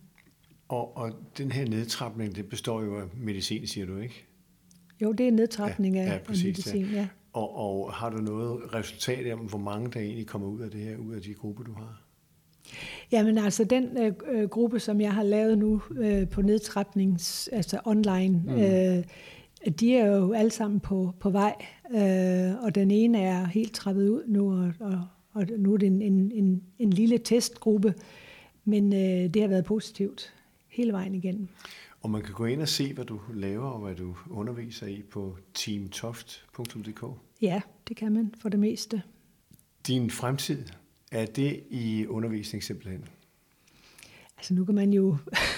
Og, 0.69 0.97
og 0.97 1.13
den 1.39 1.53
her 1.53 1.69
nedtrapning, 1.69 2.37
det 2.37 2.49
består 2.49 2.83
jo 2.83 3.01
af 3.01 3.05
medicin, 3.17 3.67
siger 3.67 3.87
du 3.87 3.97
ikke? 3.97 4.27
Jo, 5.03 5.13
det 5.13 5.29
er 5.29 5.33
nedtrapning 5.33 5.95
ja, 5.95 6.03
af, 6.03 6.07
ja, 6.07 6.19
præcis, 6.19 6.67
af 6.67 6.75
medicin, 6.75 6.95
ja. 6.95 7.09
Og, 7.33 7.57
og 7.57 7.93
har 7.93 8.11
du 8.11 8.17
noget 8.17 8.75
resultat 8.75 9.33
om, 9.33 9.39
hvor 9.39 9.59
mange 9.59 9.91
der 9.91 10.01
egentlig 10.01 10.27
kommer 10.27 10.49
ud 10.49 10.61
af 10.61 10.71
det 10.71 10.81
her, 10.81 10.97
ud 10.97 11.15
af 11.15 11.23
de 11.23 11.35
grupper, 11.35 11.65
du 11.65 11.73
har? 11.73 12.03
Jamen 13.13 13.39
altså, 13.39 13.65
den 13.65 13.99
øh, 13.99 14.13
øh, 14.31 14.49
gruppe, 14.49 14.81
som 14.81 15.01
jeg 15.01 15.15
har 15.15 15.23
lavet 15.23 15.59
nu 15.59 15.83
øh, 15.91 16.29
på 16.29 16.43
nedtrapnings, 16.43 17.49
altså 17.49 17.81
online, 17.85 18.43
mm. 18.47 18.53
øh, 18.53 19.05
de 19.81 19.97
er 19.97 20.07
jo 20.07 20.33
alle 20.33 20.51
sammen 20.51 20.81
på, 20.81 21.15
på 21.21 21.31
vej, 21.31 21.55
øh, 21.95 22.65
og 22.65 22.75
den 22.75 22.91
ene 22.91 23.21
er 23.23 23.47
helt 23.47 23.75
trappet 23.75 24.09
ud 24.09 24.23
nu, 24.27 24.53
og, 24.53 24.73
og, 24.81 25.01
og 25.33 25.47
nu 25.59 25.73
er 25.73 25.77
det 25.77 25.87
en, 25.87 26.03
en, 26.03 26.33
en, 26.35 26.63
en 26.79 26.91
lille 26.91 27.19
testgruppe, 27.19 27.95
men 28.65 28.93
øh, 28.93 29.35
det 29.35 29.43
har 29.43 29.49
været 29.49 29.65
positivt 29.65 30.35
hele 30.69 30.93
vejen 30.93 31.15
igennem. 31.15 31.49
Og 32.03 32.11
man 32.11 32.23
kan 32.23 32.35
gå 32.35 32.45
ind 32.45 32.63
og 32.63 32.69
se, 32.69 32.95
hvad 32.95 33.05
du 33.05 33.21
laver 33.35 33.71
og 33.71 33.81
hvad 33.81 33.95
du 33.95 34.15
underviser 34.31 34.87
i 34.87 35.03
på 35.11 35.37
teamtoft.dk. 35.55 37.05
Ja, 37.43 37.61
det 37.89 37.97
kan 37.97 38.13
man 38.13 38.35
for 38.41 38.49
det 38.49 38.61
meste. 38.61 39.03
Din 39.87 40.11
fremtid, 40.11 40.65
er 41.13 41.27
det 41.27 41.61
i 41.71 42.07
undervisning 42.07 42.65
simpelthen? 42.65 43.05
Altså 44.37 44.55
nu 44.55 44.65
kan 44.65 44.75
man 44.75 44.93
jo, 44.93 45.17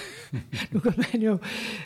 nu 0.71 0.79
kan 0.79 0.93
man 0.97 1.21
jo 1.21 1.37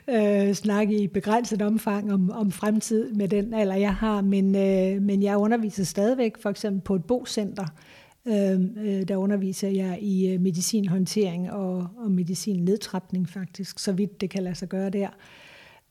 øh, 0.09 0.53
snakke 0.53 1.03
i 1.03 1.07
begrænset 1.07 1.61
omfang 1.61 2.13
om, 2.13 2.31
om 2.31 2.51
fremtid 2.51 3.13
med 3.13 3.27
den 3.27 3.53
alder, 3.53 3.75
jeg 3.75 3.95
har, 3.95 4.21
men, 4.21 4.55
øh, 4.55 5.01
men 5.01 5.23
jeg 5.23 5.37
underviser 5.37 5.83
stadigvæk 5.83 6.37
for 6.41 6.49
eksempel 6.49 6.81
på 6.81 6.95
et 6.95 7.05
bocenter, 7.05 7.65
Øhm, 7.65 7.98
øh, 8.29 9.07
der 9.07 9.17
underviser 9.17 9.67
jeg 9.67 9.99
i 10.01 10.33
øh, 10.33 10.41
medicinhåndtering 10.41 11.51
og, 11.51 11.87
og 11.97 12.11
medicinnedtrapning 12.11 13.29
faktisk, 13.29 13.79
så 13.79 13.91
vidt 13.91 14.21
det 14.21 14.29
kan 14.29 14.43
lade 14.43 14.55
sig 14.55 14.69
gøre 14.69 14.89
der. 14.89 15.09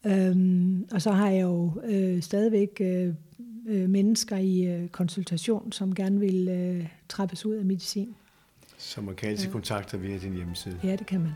Øhm, 0.06 0.86
og 0.92 1.02
så 1.02 1.10
har 1.10 1.30
jeg 1.30 1.42
jo 1.42 1.72
øh, 1.84 2.22
stadigvæk 2.22 2.80
øh, 2.80 3.14
øh, 3.68 3.90
mennesker 3.90 4.36
i 4.36 4.66
øh, 4.66 4.88
konsultation, 4.88 5.72
som 5.72 5.94
gerne 5.94 6.20
vil 6.20 6.48
øh, 6.48 6.86
trappes 7.08 7.46
ud 7.46 7.54
af 7.54 7.64
medicin. 7.64 8.14
Så 8.78 9.00
man 9.00 9.14
kan 9.14 9.28
altid 9.28 9.46
ja. 9.46 9.52
kontakte 9.52 10.00
via 10.00 10.18
din 10.18 10.34
hjemmeside? 10.34 10.80
Ja, 10.84 10.96
det 10.96 11.06
kan 11.06 11.20
man. 11.20 11.32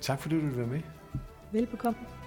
Tak 0.00 0.20
fordi 0.20 0.34
du 0.34 0.40
ville 0.40 0.56
være 0.56 0.66
med. 0.66 0.80
Velbekomme. 1.52 2.19